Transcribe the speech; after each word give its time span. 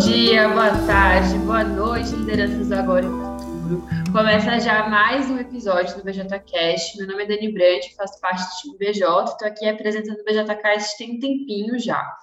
dia, 0.00 0.48
boa 0.48 0.70
tarde, 0.86 1.36
boa 1.40 1.62
noite, 1.62 2.10
lideranças 2.16 2.72
agora 2.72 3.04
e 3.04 3.08
futuro. 3.08 3.86
Começa 4.10 4.58
já 4.58 4.88
mais 4.88 5.30
um 5.30 5.38
episódio 5.38 5.94
do 5.94 6.02
BJCast. 6.02 6.96
Meu 6.96 7.06
nome 7.06 7.24
é 7.24 7.26
Dani 7.26 7.52
Brandt, 7.52 7.94
faço 7.96 8.18
parte 8.18 8.42
do 8.42 8.60
time 8.62 8.78
BJ, 8.78 9.24
estou 9.24 9.46
aqui 9.46 9.68
apresentando 9.68 10.20
o 10.20 10.24
BJCast 10.24 10.96
tem 10.96 11.16
um 11.16 11.20
tempinho 11.20 11.78
já. 11.78 12.16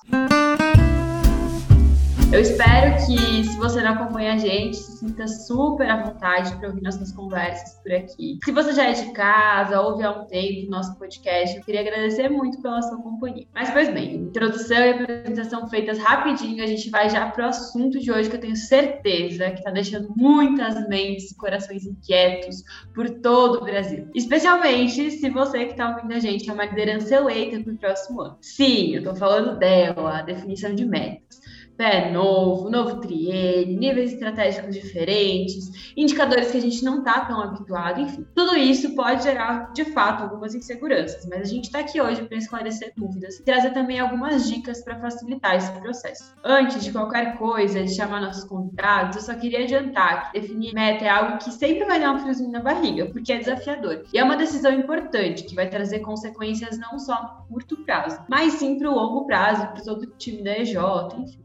Eu 2.30 2.41
espero 2.41 2.94
que, 3.05 3.46
se 3.46 3.57
você 3.57 3.82
não 3.82 3.93
acompanha 3.93 4.34
a 4.34 4.38
gente, 4.38 4.75
se 4.75 4.98
sinta 4.98 5.25
super 5.30 5.89
à 5.89 6.04
vontade 6.04 6.54
para 6.57 6.68
ouvir 6.68 6.82
nossas 6.82 7.14
conversas 7.14 7.80
por 7.82 7.93
aqui. 7.93 8.38
Se 8.43 8.52
você 8.52 8.73
já 8.73 8.89
é 8.89 8.92
de 8.92 9.14
casa, 9.14 9.80
ouve 9.80 10.04
há 10.04 10.11
um 10.11 10.25
tempo 10.25 10.68
o 10.68 10.70
nosso 10.70 10.98
podcast, 10.98 11.55
eu 11.55 11.64
queria 11.64 11.79
agradecer 11.79 12.28
muito 12.28 12.61
pela 12.61 12.82
sua 12.82 13.02
companhia. 13.02 13.48
Mas, 13.54 13.70
pois 13.70 13.93
bem, 13.93 14.16
introdução 14.16 14.78
e 14.78 14.89
apresentação 14.89 15.69
feitas 15.69 15.97
rapidinho, 16.00 16.61
a 16.61 16.68
gente 16.68 16.89
vai 16.89 17.10
já 17.10 17.32
para 17.32 17.46
o 17.46 17.47
assunto 17.47 17.97
de 17.97 18.11
hoje 18.11 18.30
que 18.30 18.36
eu 18.36 18.41
tenho 18.41 18.57
certeza 18.57 19.50
que 19.52 19.60
está 19.60 19.71
deixando 19.71 20.14
muitas 20.14 20.86
mentes 20.89 21.32
e 21.32 21.36
corações 21.38 21.86
inquietos 21.86 22.61
por 22.94 23.10
todo 23.10 23.60
o 23.61 23.64
Brasil. 23.64 24.05
Especialmente 24.14 25.11
se 25.11 25.30
você 25.30 25.64
que 25.64 25.71
está 25.71 25.96
ouvindo 25.96 26.14
a 26.14 26.19
gente 26.19 26.50
é 26.50 26.54
uma 26.54 26.66
liderança 26.66 27.16
eleita 27.16 27.64
para 27.64 27.74
o 27.74 27.78
próximo 27.78 28.21
ano. 28.21 28.38
Sim, 28.41 28.96
eu 28.96 29.00
estou 29.00 29.16
falando 29.16 29.57
dela, 29.57 30.19
a 30.19 30.21
definição 30.24 30.75
de 30.75 30.86
metas 30.86 31.47
pé 31.78 32.12
novo, 32.12 32.70
novo 32.70 33.00
triênio, 33.00 33.78
níveis 33.78 34.14
estratégicos 34.14 34.76
diferentes, 34.76 35.94
indicadores 35.95 36.52
que 36.52 36.58
a 36.58 36.62
gente 36.62 36.84
não 36.84 37.00
está 37.00 37.22
tão 37.22 37.40
habituado, 37.40 38.02
enfim. 38.02 38.26
Tudo 38.34 38.58
isso 38.58 38.95
pode 38.95 39.23
gerar, 39.23 39.72
de 39.73 39.86
fato, 39.86 40.23
algumas 40.23 40.56
inseguranças, 40.56 41.26
mas 41.30 41.42
a 41.42 41.45
gente 41.45 41.66
está 41.66 41.80
aqui 41.80 42.02
hoje 42.02 42.23
para 42.23 42.38
esclarecer 42.38 42.92
dúvidas 42.98 43.40
e 43.40 43.44
trazer 43.44 43.72
também 43.72 44.00
algumas 44.00 44.50
dicas 44.50 44.81
para 44.81 45.00
facilitar 45.00 45.56
esse 45.56 45.72
processo. 45.73 46.34
Antes 46.44 46.84
de 46.84 46.92
qualquer 46.92 47.38
coisa, 47.38 47.84
de 47.84 47.95
chamar 47.95 48.22
nossos 48.22 48.44
convidados, 48.45 49.17
eu 49.17 49.22
só 49.22 49.36
queria 49.36 49.64
adiantar 49.64 50.31
que 50.31 50.39
definir 50.39 50.73
meta 50.73 51.06
é 51.06 51.09
algo 51.09 51.38
que 51.38 51.52
sempre 51.52 51.86
vai 51.86 52.00
dar 52.00 52.14
um 52.14 52.19
friozinho 52.19 52.52
na 52.52 52.59
barriga, 52.59 53.06
porque 53.06 53.31
é 53.31 53.38
desafiador. 53.38 54.03
E 54.12 54.17
é 54.17 54.23
uma 54.23 54.36
decisão 54.36 54.73
importante 54.73 55.44
que 55.44 55.53
vai 55.53 55.69
trazer 55.69 56.00
consequências 56.00 56.80
não 56.80 56.97
só 56.97 57.22
no 57.22 57.53
curto 57.53 57.78
prazo, 57.84 58.19
mas 58.28 58.53
sim 58.53 58.80
para 58.80 58.89
o 58.89 58.95
longo 58.95 59.25
prazo, 59.25 59.67
para 59.67 59.84
todo 59.84 60.03
o 60.03 60.17
time 60.17 60.41
da 60.41 60.58
EJ, 60.58 60.75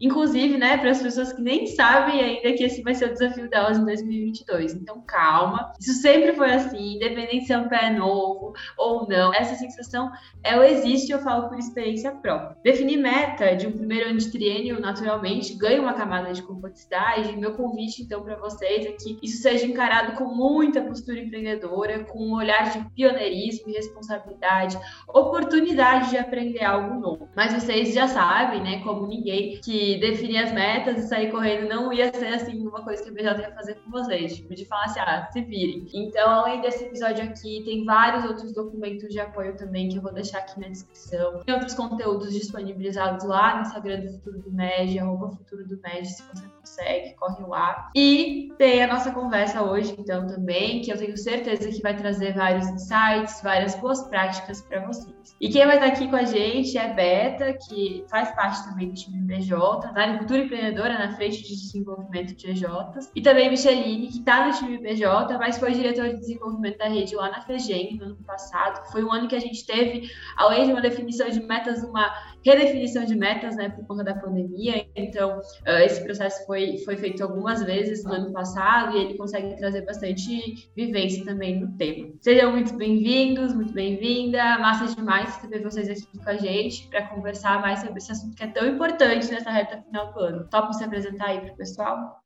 enfim 0.00 0.21
né, 0.58 0.76
para 0.76 0.90
as 0.90 1.02
pessoas 1.02 1.32
que 1.32 1.42
nem 1.42 1.66
sabem 1.66 2.20
ainda 2.20 2.52
que 2.56 2.64
esse 2.64 2.82
vai 2.82 2.94
ser 2.94 3.10
o 3.10 3.12
desafio 3.12 3.48
delas 3.48 3.78
em 3.78 3.84
2022. 3.84 4.74
Então, 4.74 5.02
calma. 5.06 5.72
Isso 5.80 5.94
sempre 5.94 6.32
foi 6.34 6.50
assim, 6.52 6.96
independente 6.96 7.46
se 7.46 7.52
é 7.52 7.58
um 7.58 7.68
pé 7.68 7.90
novo 7.90 8.52
ou 8.78 9.08
não. 9.08 9.34
Essa 9.34 9.54
sensação, 9.54 10.10
ela 10.42 10.68
existe, 10.68 11.12
eu 11.12 11.18
falo 11.20 11.48
por 11.48 11.58
experiência 11.58 12.12
própria. 12.12 12.56
Definir 12.62 12.98
meta 12.98 13.54
de 13.56 13.66
um 13.66 13.72
primeiro 13.72 14.10
ano 14.10 14.18
de 14.18 14.30
triênio, 14.30 14.80
naturalmente, 14.80 15.54
ganha 15.54 15.80
uma 15.80 15.94
camada 15.94 16.32
de 16.32 16.42
complexidade. 16.42 17.36
Meu 17.36 17.54
convite, 17.54 18.02
então, 18.02 18.22
para 18.22 18.36
vocês 18.36 18.86
é 18.86 18.92
que 18.92 19.18
isso 19.22 19.42
seja 19.42 19.66
encarado 19.66 20.12
com 20.12 20.24
muita 20.24 20.80
postura 20.82 21.20
empreendedora, 21.20 22.04
com 22.04 22.18
um 22.18 22.34
olhar 22.34 22.70
de 22.70 22.84
pioneirismo 22.90 23.68
e 23.68 23.72
responsabilidade, 23.72 24.78
oportunidade 25.08 26.10
de 26.10 26.18
aprender 26.18 26.64
algo 26.64 27.00
novo. 27.00 27.28
Mas 27.34 27.52
vocês 27.52 27.94
já 27.94 28.06
sabem, 28.08 28.62
né, 28.62 28.80
como 28.80 29.06
ninguém, 29.06 29.60
que 29.62 29.98
definir 30.12 30.38
as 30.38 30.52
metas 30.52 31.04
e 31.04 31.08
sair 31.08 31.30
correndo 31.30 31.68
não 31.68 31.92
ia 31.92 32.12
ser 32.12 32.28
assim 32.28 32.66
uma 32.66 32.82
coisa 32.82 33.02
que 33.02 33.10
a 33.10 33.12
BJ 33.12 33.42
ia 33.42 33.54
fazer 33.54 33.74
com 33.76 33.90
vocês, 33.90 34.36
tipo, 34.36 34.54
de 34.54 34.64
falar 34.66 34.84
assim, 34.84 35.00
ah, 35.00 35.28
se 35.32 35.42
virem. 35.42 35.86
Então, 35.92 36.28
além 36.28 36.60
desse 36.60 36.84
episódio 36.84 37.24
aqui, 37.24 37.62
tem 37.64 37.84
vários 37.84 38.24
outros 38.24 38.52
documentos 38.52 39.08
de 39.08 39.20
apoio 39.20 39.56
também 39.56 39.88
que 39.88 39.96
eu 39.96 40.02
vou 40.02 40.12
deixar 40.12 40.38
aqui 40.38 40.60
na 40.60 40.68
descrição. 40.68 41.40
Tem 41.44 41.54
outros 41.54 41.74
conteúdos 41.74 42.32
disponibilizados 42.32 43.24
lá 43.24 43.56
no 43.56 43.62
Instagram 43.62 44.00
do 44.00 44.12
Futuro 44.12 44.38
do 44.40 44.52
MED, 44.52 44.98
arroba 44.98 45.30
Futuro 45.30 45.66
do 45.66 45.80
MED, 45.80 46.06
se 46.06 46.22
você 46.22 46.44
consegue, 46.60 47.14
corre 47.16 47.44
lá. 47.46 47.90
E 47.94 48.52
tem 48.58 48.82
a 48.82 48.86
nossa 48.86 49.10
conversa 49.10 49.62
hoje, 49.62 49.94
então, 49.98 50.26
também, 50.26 50.80
que 50.82 50.92
eu 50.92 50.96
tenho 50.96 51.16
certeza 51.16 51.68
que 51.68 51.82
vai 51.82 51.96
trazer 51.96 52.34
vários 52.34 52.66
insights, 52.68 53.40
várias 53.42 53.74
boas 53.76 54.02
práticas 54.08 54.62
para 54.62 54.86
vocês. 54.86 55.36
E 55.40 55.48
quem 55.48 55.66
vai 55.66 55.76
estar 55.76 55.88
aqui 55.88 56.08
com 56.08 56.16
a 56.16 56.24
gente 56.24 56.76
é 56.78 56.92
Beta, 56.92 57.52
que 57.54 58.04
faz 58.08 58.30
parte 58.34 58.64
também 58.64 58.88
do 58.88 58.94
time 58.94 59.20
BJ, 59.22 59.92
tá 59.92 60.01
na 60.06 60.18
Cultura 60.18 60.40
Empreendedora, 60.40 60.98
na 60.98 61.14
frente 61.14 61.42
de 61.42 61.48
desenvolvimento 61.48 62.34
de 62.34 62.50
EJs. 62.50 63.10
E 63.14 63.22
também 63.22 63.50
Micheline, 63.50 64.08
que 64.08 64.18
está 64.18 64.46
no 64.46 64.52
time 64.52 64.78
PJ, 64.78 65.38
mas 65.38 65.58
foi 65.58 65.72
diretor 65.72 66.08
de 66.08 66.16
desenvolvimento 66.16 66.78
da 66.78 66.88
rede 66.88 67.14
lá 67.14 67.30
na 67.30 67.40
FEGEM 67.40 67.96
no 67.96 68.04
ano 68.04 68.16
passado. 68.26 68.90
Foi 68.90 69.04
um 69.04 69.12
ano 69.12 69.28
que 69.28 69.36
a 69.36 69.40
gente 69.40 69.64
teve, 69.66 70.10
além 70.36 70.66
de 70.66 70.72
uma 70.72 70.80
definição 70.80 71.28
de 71.28 71.40
metas, 71.40 71.82
uma 71.82 72.12
redefinição 72.44 73.04
de 73.04 73.14
metas, 73.14 73.56
né, 73.56 73.68
por 73.68 73.86
conta 73.86 74.04
da 74.04 74.14
pandemia. 74.14 74.86
Então, 74.94 75.38
uh, 75.38 75.78
esse 75.84 76.02
processo 76.02 76.44
foi, 76.46 76.78
foi 76.78 76.96
feito 76.96 77.22
algumas 77.22 77.62
vezes 77.62 78.04
no 78.04 78.12
ano 78.12 78.32
passado 78.32 78.96
e 78.96 79.00
ele 79.00 79.14
consegue 79.14 79.56
trazer 79.56 79.82
bastante 79.82 80.70
vivência 80.74 81.24
também 81.24 81.60
no 81.60 81.72
tema. 81.76 82.12
Sejam 82.20 82.52
muito 82.52 82.74
bem-vindos, 82.74 83.54
muito 83.54 83.72
bem-vinda. 83.72 84.58
Massa 84.58 84.94
demais 84.94 85.36
ter 85.36 85.62
vocês 85.62 85.88
aqui 85.88 86.18
com 86.18 86.30
a 86.30 86.36
gente 86.36 86.88
para 86.88 87.06
conversar 87.08 87.60
mais 87.60 87.80
sobre 87.80 87.98
esse 87.98 88.12
assunto 88.12 88.36
que 88.36 88.44
é 88.44 88.48
tão 88.48 88.66
importante 88.66 89.30
nessa 89.30 89.50
reta 89.50 89.82
final 89.82 90.12
do 90.12 90.20
ano. 90.20 90.48
Topa 90.48 90.72
se 90.72 90.84
apresentar 90.84 91.26
aí 91.26 91.40
para 91.40 91.52
o 91.52 91.56
pessoal? 91.56 92.21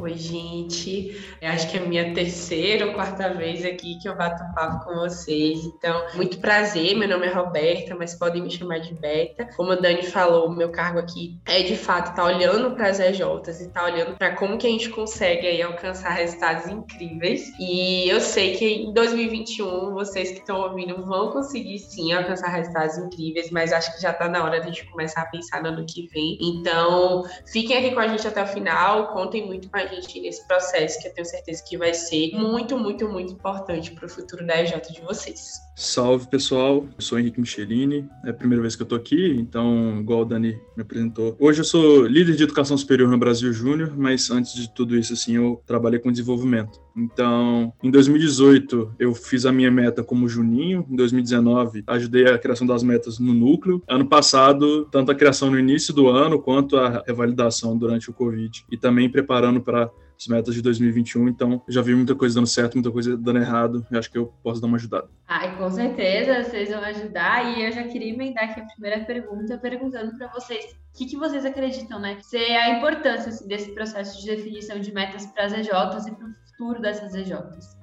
Oi, 0.00 0.14
gente. 0.14 1.20
Eu 1.42 1.50
acho 1.50 1.68
que 1.68 1.76
é 1.76 1.80
a 1.80 1.84
minha 1.84 2.14
terceira 2.14 2.86
ou 2.86 2.94
quarta 2.94 3.34
vez 3.34 3.64
aqui 3.64 3.98
que 3.98 4.08
eu 4.08 4.14
bato 4.14 4.44
papo 4.54 4.84
com 4.84 4.94
vocês. 4.94 5.64
Então, 5.64 6.06
muito 6.14 6.38
prazer. 6.38 6.96
Meu 6.96 7.08
nome 7.08 7.26
é 7.26 7.32
Roberta, 7.32 7.96
mas 7.96 8.14
podem 8.14 8.42
me 8.42 8.50
chamar 8.50 8.78
de 8.78 8.94
Beta. 8.94 9.48
Como 9.56 9.72
a 9.72 9.74
Dani 9.74 10.04
falou, 10.04 10.48
meu 10.50 10.70
cargo 10.70 11.00
aqui 11.00 11.40
é 11.46 11.64
de 11.64 11.74
fato 11.74 12.10
estar 12.10 12.22
tá 12.22 12.24
olhando 12.24 12.76
para 12.76 12.88
as 12.88 13.00
EJs 13.00 13.60
e 13.60 13.64
estar 13.64 13.80
tá 13.80 13.86
olhando 13.86 14.16
para 14.16 14.36
como 14.36 14.56
que 14.56 14.68
a 14.68 14.70
gente 14.70 14.88
consegue 14.90 15.48
aí 15.48 15.60
alcançar 15.60 16.10
resultados 16.10 16.68
incríveis. 16.68 17.42
E 17.58 18.08
eu 18.08 18.20
sei 18.20 18.56
que 18.56 18.66
em 18.66 18.92
2021 18.92 19.94
vocês 19.94 20.30
que 20.30 20.38
estão 20.38 20.60
ouvindo 20.60 21.04
vão 21.04 21.32
conseguir 21.32 21.80
sim 21.80 22.12
alcançar 22.12 22.48
resultados 22.50 22.96
incríveis, 22.98 23.50
mas 23.50 23.72
acho 23.72 23.96
que 23.96 24.02
já 24.02 24.12
está 24.12 24.28
na 24.28 24.44
hora 24.44 24.60
de 24.60 24.68
a 24.68 24.70
gente 24.70 24.88
começar 24.92 25.22
a 25.22 25.26
pensar 25.26 25.60
no 25.60 25.70
ano 25.70 25.84
que 25.84 26.06
vem. 26.06 26.38
Então, 26.40 27.24
fiquem 27.52 27.76
aqui 27.76 27.92
com 27.92 28.00
a 28.00 28.06
gente 28.06 28.26
até 28.28 28.44
o 28.44 28.46
final, 28.46 29.08
contem 29.08 29.44
muito 29.44 29.68
com 29.68 29.76
a 29.76 29.87
gente 29.88 30.20
nesse 30.20 30.46
processo, 30.46 31.00
que 31.00 31.08
eu 31.08 31.14
tenho 31.14 31.26
certeza 31.26 31.62
que 31.66 31.76
vai 31.76 31.94
ser 31.94 32.32
muito, 32.34 32.78
muito, 32.78 33.08
muito 33.08 33.32
importante 33.32 33.90
para 33.92 34.06
o 34.06 34.08
futuro 34.08 34.46
da 34.46 34.62
EJ 34.62 34.80
de 34.90 35.00
vocês. 35.00 35.60
Salve 35.74 36.26
pessoal, 36.26 36.86
eu 36.96 37.00
sou 37.00 37.18
Henrique 37.18 37.40
Michelini, 37.40 38.08
é 38.24 38.30
a 38.30 38.34
primeira 38.34 38.60
vez 38.60 38.74
que 38.74 38.82
eu 38.82 38.86
tô 38.86 38.96
aqui, 38.96 39.36
então, 39.38 40.00
igual 40.00 40.22
o 40.22 40.24
Dani 40.24 40.58
me 40.76 40.82
apresentou. 40.82 41.36
Hoje 41.38 41.60
eu 41.60 41.64
sou 41.64 42.04
líder 42.04 42.34
de 42.34 42.42
educação 42.42 42.76
superior 42.76 43.08
no 43.08 43.16
Brasil 43.16 43.52
Júnior, 43.52 43.96
mas 43.96 44.30
antes 44.30 44.54
de 44.54 44.68
tudo 44.74 44.96
isso, 44.96 45.12
assim, 45.12 45.36
eu 45.36 45.62
trabalhei 45.64 46.00
com 46.00 46.10
desenvolvimento. 46.10 46.80
Então, 46.98 47.72
em 47.82 47.90
2018, 47.90 48.96
eu 48.98 49.14
fiz 49.14 49.46
a 49.46 49.52
minha 49.52 49.70
meta 49.70 50.02
como 50.02 50.28
Juninho, 50.28 50.84
em 50.90 50.96
2019, 50.96 51.84
ajudei 51.86 52.26
a 52.26 52.38
criação 52.38 52.66
das 52.66 52.82
metas 52.82 53.18
no 53.18 53.32
núcleo. 53.32 53.82
Ano 53.88 54.06
passado, 54.06 54.86
tanto 54.86 55.12
a 55.12 55.14
criação 55.14 55.50
no 55.50 55.58
início 55.58 55.94
do 55.94 56.08
ano, 56.08 56.40
quanto 56.40 56.76
a 56.76 57.02
revalidação 57.06 57.76
durante 57.78 58.10
o 58.10 58.12
Covid, 58.12 58.64
e 58.70 58.76
também 58.76 59.08
preparando 59.08 59.60
para 59.60 59.90
as 60.18 60.26
metas 60.26 60.52
de 60.52 60.60
2021, 60.60 61.28
então 61.28 61.62
já 61.68 61.80
vi 61.80 61.94
muita 61.94 62.14
coisa 62.14 62.34
dando 62.34 62.48
certo, 62.48 62.74
muita 62.74 62.90
coisa 62.90 63.16
dando 63.16 63.38
errado, 63.38 63.86
e 63.88 63.96
acho 63.96 64.10
que 64.10 64.18
eu 64.18 64.34
posso 64.42 64.60
dar 64.60 64.66
uma 64.66 64.76
ajudada. 64.76 65.08
Ai, 65.28 65.56
com 65.56 65.70
certeza, 65.70 66.42
vocês 66.42 66.70
vão 66.70 66.80
ajudar, 66.80 67.56
e 67.56 67.64
eu 67.64 67.70
já 67.70 67.84
queria 67.84 68.12
emendar 68.12 68.50
aqui 68.50 68.60
a 68.60 68.64
primeira 68.64 69.04
pergunta, 69.04 69.56
perguntando 69.58 70.16
para 70.18 70.26
vocês, 70.32 70.64
o 70.64 70.98
que, 70.98 71.06
que, 71.06 71.16
vocês 71.16 71.44
acreditam, 71.44 72.00
né, 72.00 72.18
ser 72.20 72.50
a 72.56 72.76
importância 72.78 73.28
assim, 73.28 73.46
desse 73.46 73.72
processo 73.72 74.20
de 74.20 74.26
definição 74.26 74.80
de 74.80 74.92
metas 74.92 75.24
para 75.26 75.44
as 75.44 75.52
EJs 75.52 76.06
e 76.06 76.10
para 76.10 76.26
o 76.26 76.47
futuro 76.58 76.82
dessas 76.82 77.14
EJs? 77.14 77.78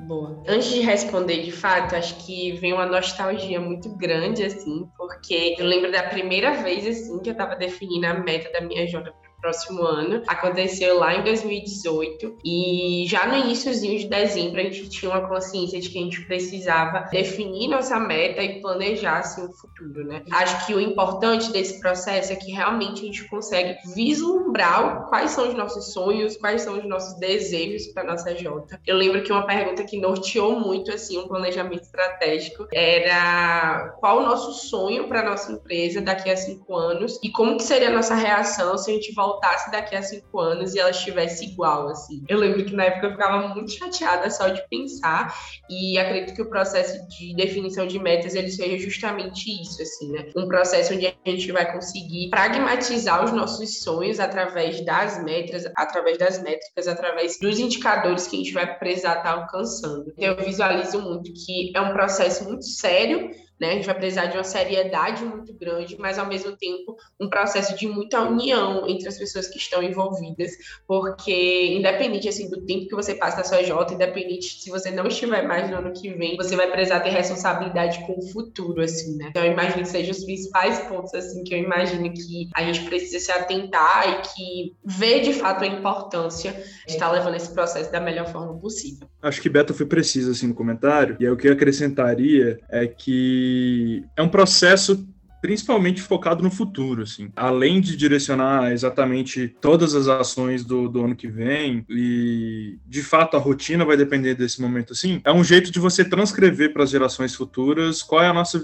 Boa. 0.00 0.42
Antes 0.48 0.70
de 0.70 0.80
responder, 0.80 1.42
de 1.42 1.52
fato, 1.52 1.94
acho 1.94 2.16
que 2.24 2.52
vem 2.52 2.72
uma 2.72 2.86
nostalgia 2.86 3.60
muito 3.60 3.94
grande, 3.96 4.42
assim, 4.42 4.88
porque 4.96 5.54
eu 5.58 5.66
lembro 5.66 5.92
da 5.92 6.04
primeira 6.04 6.62
vez, 6.62 6.86
assim, 6.86 7.20
que 7.20 7.28
eu 7.28 7.32
estava 7.32 7.54
definindo 7.54 8.06
a 8.06 8.14
meta 8.14 8.50
da 8.50 8.66
minha 8.66 8.86
J 8.86 9.12
próximo 9.40 9.82
ano. 9.82 10.22
Aconteceu 10.26 10.98
lá 10.98 11.14
em 11.14 11.24
2018 11.24 12.38
e 12.44 13.04
já 13.08 13.26
no 13.26 13.36
iníciozinho 13.36 13.98
de 13.98 14.08
dezembro 14.08 14.60
a 14.60 14.64
gente 14.64 14.88
tinha 14.88 15.10
uma 15.10 15.26
consciência 15.28 15.80
de 15.80 15.88
que 15.88 15.98
a 15.98 16.02
gente 16.02 16.24
precisava 16.26 17.08
definir 17.10 17.68
nossa 17.68 17.98
meta 17.98 18.42
e 18.42 18.60
planejar 18.60 19.18
assim 19.18 19.44
o 19.44 19.52
futuro, 19.52 20.04
né? 20.04 20.22
Acho 20.30 20.66
que 20.66 20.74
o 20.74 20.80
importante 20.80 21.50
desse 21.52 21.80
processo 21.80 22.32
é 22.32 22.36
que 22.36 22.52
realmente 22.52 23.02
a 23.02 23.06
gente 23.06 23.28
consegue 23.28 23.78
vislumbrar 23.94 25.06
quais 25.08 25.30
são 25.30 25.48
os 25.48 25.54
nossos 25.54 25.92
sonhos, 25.92 26.36
quais 26.36 26.62
são 26.62 26.78
os 26.78 26.84
nossos 26.86 27.18
desejos 27.18 27.86
para 27.88 28.04
nossa 28.04 28.34
Jota. 28.36 28.80
Eu 28.86 28.96
lembro 28.96 29.22
que 29.22 29.32
uma 29.32 29.46
pergunta 29.46 29.84
que 29.84 29.98
norteou 29.98 30.58
muito 30.58 30.92
assim 30.92 31.18
um 31.18 31.28
planejamento 31.28 31.82
estratégico 31.82 32.66
era 32.72 33.96
qual 34.00 34.18
o 34.18 34.22
nosso 34.22 34.52
sonho 34.68 35.08
para 35.08 35.28
nossa 35.28 35.52
empresa 35.52 36.00
daqui 36.00 36.30
a 36.30 36.36
cinco 36.36 36.76
anos 36.76 37.18
e 37.22 37.30
como 37.30 37.56
que 37.56 37.62
seria 37.62 37.88
a 37.88 37.92
nossa 37.92 38.14
reação 38.14 38.76
se 38.76 38.90
a 38.90 38.94
gente 38.94 39.12
voltasse 39.28 39.70
daqui 39.70 39.94
a 39.94 40.02
cinco 40.02 40.40
anos 40.40 40.74
e 40.74 40.78
ela 40.78 40.90
estivesse 40.90 41.44
igual, 41.44 41.88
assim. 41.88 42.24
Eu 42.28 42.38
lembro 42.38 42.64
que 42.64 42.74
na 42.74 42.84
época 42.84 43.06
eu 43.06 43.10
ficava 43.12 43.48
muito 43.48 43.72
chateada 43.72 44.30
só 44.30 44.48
de 44.48 44.66
pensar 44.68 45.34
e 45.68 45.98
acredito 45.98 46.34
que 46.34 46.42
o 46.42 46.48
processo 46.48 47.06
de 47.08 47.34
definição 47.34 47.86
de 47.86 47.98
metas 47.98 48.34
ele 48.34 48.50
seja 48.50 48.78
justamente 48.78 49.50
isso, 49.62 49.82
assim, 49.82 50.12
né? 50.12 50.30
Um 50.36 50.48
processo 50.48 50.94
onde 50.94 51.06
a 51.06 51.30
gente 51.30 51.52
vai 51.52 51.70
conseguir 51.72 52.30
pragmatizar 52.30 53.24
os 53.24 53.32
nossos 53.32 53.82
sonhos 53.82 54.18
através 54.18 54.84
das 54.84 55.22
metas, 55.22 55.64
através 55.76 56.18
das 56.18 56.42
métricas, 56.42 56.88
através 56.88 57.38
dos 57.38 57.58
indicadores 57.58 58.26
que 58.26 58.36
a 58.36 58.38
gente 58.38 58.52
vai 58.52 58.78
precisar 58.78 59.18
estar 59.18 59.32
alcançando. 59.32 60.12
Eu 60.16 60.36
visualizo 60.36 61.00
muito 61.00 61.32
que 61.32 61.72
é 61.74 61.80
um 61.80 61.92
processo 61.92 62.44
muito 62.44 62.64
sério 62.64 63.30
né? 63.60 63.70
A 63.70 63.74
gente 63.74 63.86
vai 63.86 63.94
precisar 63.96 64.26
de 64.26 64.36
uma 64.36 64.44
seriedade 64.44 65.24
muito 65.24 65.52
grande, 65.52 65.96
mas 65.98 66.18
ao 66.18 66.26
mesmo 66.26 66.56
tempo 66.56 66.96
um 67.20 67.28
processo 67.28 67.76
de 67.76 67.86
muita 67.86 68.22
união 68.22 68.86
entre 68.88 69.08
as 69.08 69.17
pessoas 69.18 69.48
que 69.48 69.58
estão 69.58 69.82
envolvidas, 69.82 70.52
porque 70.86 71.76
independente 71.76 72.28
assim 72.28 72.48
do 72.48 72.60
tempo 72.62 72.88
que 72.88 72.94
você 72.94 73.14
passa 73.14 73.38
na 73.38 73.44
sua 73.44 73.62
J, 73.62 73.94
independente 73.94 74.60
se 74.60 74.70
você 74.70 74.90
não 74.90 75.06
estiver 75.06 75.46
mais 75.46 75.70
no 75.70 75.76
ano 75.76 75.92
que 75.92 76.10
vem, 76.10 76.36
você 76.36 76.56
vai 76.56 76.70
precisar 76.70 77.00
ter 77.00 77.10
responsabilidade 77.10 78.06
com 78.06 78.18
o 78.18 78.22
futuro, 78.30 78.80
assim, 78.80 79.16
né? 79.16 79.26
Então 79.30 79.44
eu 79.44 79.52
imagino 79.52 79.82
que 79.82 79.88
sejam 79.88 80.12
os 80.12 80.24
principais 80.24 80.78
pontos 80.80 81.14
assim 81.14 81.42
que 81.44 81.54
eu 81.54 81.58
imagino 81.58 82.12
que 82.12 82.48
a 82.54 82.62
gente 82.62 82.84
precisa 82.84 83.18
se 83.18 83.32
atentar 83.32 84.08
e 84.08 84.22
que 84.22 84.76
ver 84.84 85.20
de 85.20 85.32
fato 85.32 85.64
a 85.64 85.66
importância 85.66 86.52
de 86.86 86.92
estar 86.92 87.10
levando 87.10 87.34
esse 87.34 87.52
processo 87.52 87.90
da 87.90 88.00
melhor 88.00 88.26
forma 88.30 88.58
possível. 88.58 89.08
Acho 89.22 89.40
que 89.40 89.48
Beto 89.48 89.74
foi 89.74 89.86
preciso 89.86 90.30
assim 90.30 90.46
no 90.46 90.54
comentário, 90.54 91.16
e 91.20 91.26
é 91.26 91.30
o 91.30 91.36
que 91.36 91.48
eu 91.48 91.52
acrescentaria 91.52 92.58
é 92.68 92.86
que 92.86 94.04
é 94.16 94.22
um 94.22 94.28
processo 94.28 95.06
principalmente 95.40 96.02
focado 96.02 96.42
no 96.42 96.50
futuro, 96.50 97.02
assim. 97.02 97.30
Além 97.36 97.80
de 97.80 97.96
direcionar 97.96 98.72
exatamente 98.72 99.48
todas 99.60 99.94
as 99.94 100.08
ações 100.08 100.64
do, 100.64 100.88
do 100.88 101.04
ano 101.04 101.16
que 101.16 101.28
vem, 101.28 101.84
e 101.88 102.78
de 102.86 103.02
fato 103.02 103.36
a 103.36 103.40
rotina 103.40 103.84
vai 103.84 103.96
depender 103.96 104.34
desse 104.34 104.60
momento, 104.60 104.92
assim, 104.92 105.20
é 105.24 105.32
um 105.32 105.44
jeito 105.44 105.70
de 105.70 105.78
você 105.78 106.04
transcrever 106.04 106.72
para 106.72 106.84
as 106.84 106.90
gerações 106.90 107.34
futuras 107.34 108.02
qual 108.02 108.22
é 108.22 108.28
a 108.28 108.34
nossa 108.34 108.58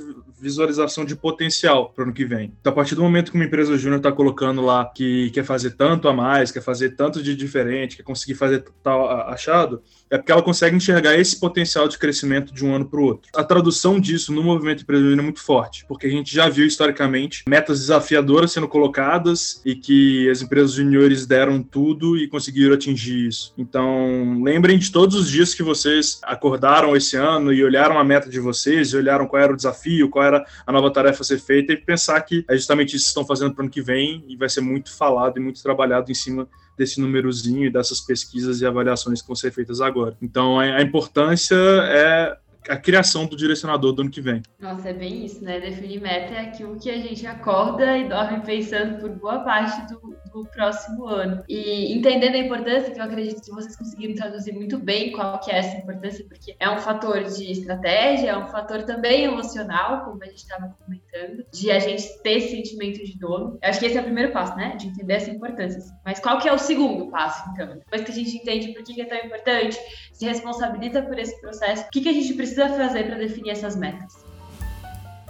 visualização 0.44 1.04
de 1.04 1.16
potencial 1.16 1.90
para 1.90 2.02
o 2.02 2.04
ano 2.04 2.14
que 2.14 2.24
vem. 2.24 2.52
Então, 2.60 2.72
a 2.72 2.76
partir 2.76 2.94
do 2.94 3.02
momento 3.02 3.32
que 3.32 3.36
uma 3.36 3.46
empresa 3.46 3.76
júnior 3.78 3.98
está 3.98 4.12
colocando 4.12 4.60
lá 4.60 4.84
que 4.94 5.30
quer 5.30 5.44
fazer 5.44 5.70
tanto 5.70 6.06
a 6.06 6.12
mais, 6.12 6.52
quer 6.52 6.62
fazer 6.62 6.90
tanto 6.90 7.22
de 7.22 7.34
diferente, 7.34 7.96
quer 7.96 8.02
conseguir 8.02 8.34
fazer 8.34 8.64
tal 8.82 9.08
achado, 9.28 9.82
é 10.10 10.18
porque 10.18 10.30
ela 10.30 10.42
consegue 10.42 10.76
enxergar 10.76 11.18
esse 11.18 11.40
potencial 11.40 11.88
de 11.88 11.98
crescimento 11.98 12.52
de 12.52 12.64
um 12.64 12.74
ano 12.74 12.84
para 12.84 13.00
o 13.00 13.04
outro. 13.04 13.30
A 13.34 13.42
tradução 13.42 13.98
disso 13.98 14.32
no 14.32 14.42
movimento 14.42 14.82
empresarial 14.82 15.18
é 15.18 15.22
muito 15.22 15.40
forte, 15.40 15.84
porque 15.88 16.06
a 16.06 16.10
gente 16.10 16.32
já 16.32 16.48
viu 16.48 16.66
historicamente 16.66 17.44
metas 17.48 17.80
desafiadoras 17.80 18.52
sendo 18.52 18.68
colocadas 18.68 19.62
e 19.64 19.74
que 19.74 20.28
as 20.28 20.42
empresas 20.42 20.72
juniores 20.72 21.26
deram 21.26 21.62
tudo 21.62 22.16
e 22.18 22.28
conseguiram 22.28 22.74
atingir 22.74 23.28
isso. 23.28 23.54
Então, 23.56 24.42
lembrem 24.42 24.78
de 24.78 24.92
todos 24.92 25.16
os 25.16 25.30
dias 25.30 25.54
que 25.54 25.62
vocês 25.62 26.20
acordaram 26.22 26.94
esse 26.94 27.16
ano 27.16 27.52
e 27.52 27.64
olharam 27.64 27.98
a 27.98 28.04
meta 28.04 28.28
de 28.28 28.38
vocês, 28.38 28.92
e 28.92 28.96
olharam 28.96 29.26
qual 29.26 29.42
era 29.42 29.52
o 29.52 29.56
desafio, 29.56 30.08
qual 30.08 30.24
era 30.24 30.33
a 30.66 30.72
nova 30.72 30.90
tarefa 30.90 31.22
ser 31.22 31.38
feita 31.38 31.72
e 31.72 31.76
pensar 31.76 32.20
que 32.22 32.44
é 32.48 32.54
justamente 32.54 32.96
isso 32.96 33.04
que 33.04 33.08
estão 33.08 33.26
fazendo 33.26 33.52
para 33.54 33.62
o 33.62 33.64
ano 33.64 33.70
que 33.70 33.82
vem 33.82 34.24
e 34.26 34.36
vai 34.36 34.48
ser 34.48 34.60
muito 34.62 34.96
falado 34.96 35.36
e 35.36 35.40
muito 35.40 35.62
trabalhado 35.62 36.10
em 36.10 36.14
cima 36.14 36.48
desse 36.76 37.00
númerozinho 37.00 37.66
e 37.66 37.70
dessas 37.70 38.00
pesquisas 38.00 38.60
e 38.60 38.66
avaliações 38.66 39.20
que 39.20 39.28
vão 39.28 39.36
ser 39.36 39.52
feitas 39.52 39.80
agora. 39.80 40.16
Então, 40.20 40.58
a 40.58 40.82
importância 40.82 41.54
é 41.54 42.36
a 42.68 42.76
criação 42.76 43.26
do 43.26 43.36
direcionador 43.36 43.92
do 43.92 44.02
ano 44.02 44.10
que 44.10 44.20
vem. 44.20 44.42
Nossa, 44.58 44.90
é 44.90 44.92
bem 44.92 45.24
isso, 45.24 45.42
né? 45.44 45.60
Definir 45.60 46.00
meta 46.00 46.34
é 46.34 46.40
aquilo 46.40 46.78
que 46.78 46.90
a 46.90 46.98
gente 46.98 47.26
acorda 47.26 47.96
e 47.98 48.08
dorme 48.08 48.40
pensando 48.40 49.00
por 49.00 49.10
boa 49.10 49.40
parte 49.40 49.92
do, 49.92 50.16
do 50.32 50.48
próximo 50.50 51.06
ano. 51.06 51.42
E 51.48 51.92
entendendo 51.92 52.34
a 52.34 52.38
importância, 52.38 52.92
que 52.92 52.98
eu 52.98 53.04
acredito 53.04 53.42
que 53.42 53.50
vocês 53.50 53.76
conseguiram 53.76 54.14
traduzir 54.14 54.52
muito 54.52 54.78
bem 54.78 55.12
qual 55.12 55.38
que 55.40 55.50
é 55.50 55.58
essa 55.58 55.76
importância, 55.76 56.24
porque 56.28 56.56
é 56.58 56.70
um 56.70 56.78
fator 56.78 57.22
de 57.24 57.52
estratégia, 57.52 58.30
é 58.30 58.36
um 58.36 58.48
fator 58.48 58.82
também 58.82 59.24
emocional, 59.24 60.04
como 60.04 60.22
a 60.22 60.26
gente 60.26 60.38
estava 60.38 60.74
comentando, 60.84 61.44
de 61.52 61.70
a 61.70 61.78
gente 61.78 62.22
ter 62.22 62.38
esse 62.38 62.50
sentimento 62.50 63.04
de 63.04 63.18
dono. 63.18 63.58
Eu 63.62 63.70
acho 63.70 63.78
que 63.78 63.86
esse 63.86 63.98
é 63.98 64.00
o 64.00 64.04
primeiro 64.04 64.32
passo, 64.32 64.56
né? 64.56 64.76
De 64.76 64.86
entender 64.86 65.14
essa 65.14 65.30
importância. 65.30 65.80
Mas 66.04 66.18
qual 66.18 66.38
que 66.38 66.48
é 66.48 66.52
o 66.52 66.58
segundo 66.58 67.10
passo, 67.10 67.44
então? 67.50 67.74
Depois 67.78 68.02
que 68.02 68.10
a 68.10 68.14
gente 68.14 68.36
entende 68.36 68.72
por 68.72 68.82
que 68.82 69.00
é 69.00 69.04
tão 69.04 69.18
importante, 69.18 69.78
se 70.12 70.24
responsabiliza 70.24 71.02
por 71.02 71.18
esse 71.18 71.38
processo, 71.40 71.84
o 71.84 71.90
que, 71.90 72.00
que 72.00 72.08
a 72.08 72.12
gente 72.12 72.34
precisa 72.34 72.53
precisa 72.54 72.68
fazer 72.68 73.04
para 73.04 73.16
definir 73.16 73.50
essas 73.50 73.76
metas? 73.76 74.24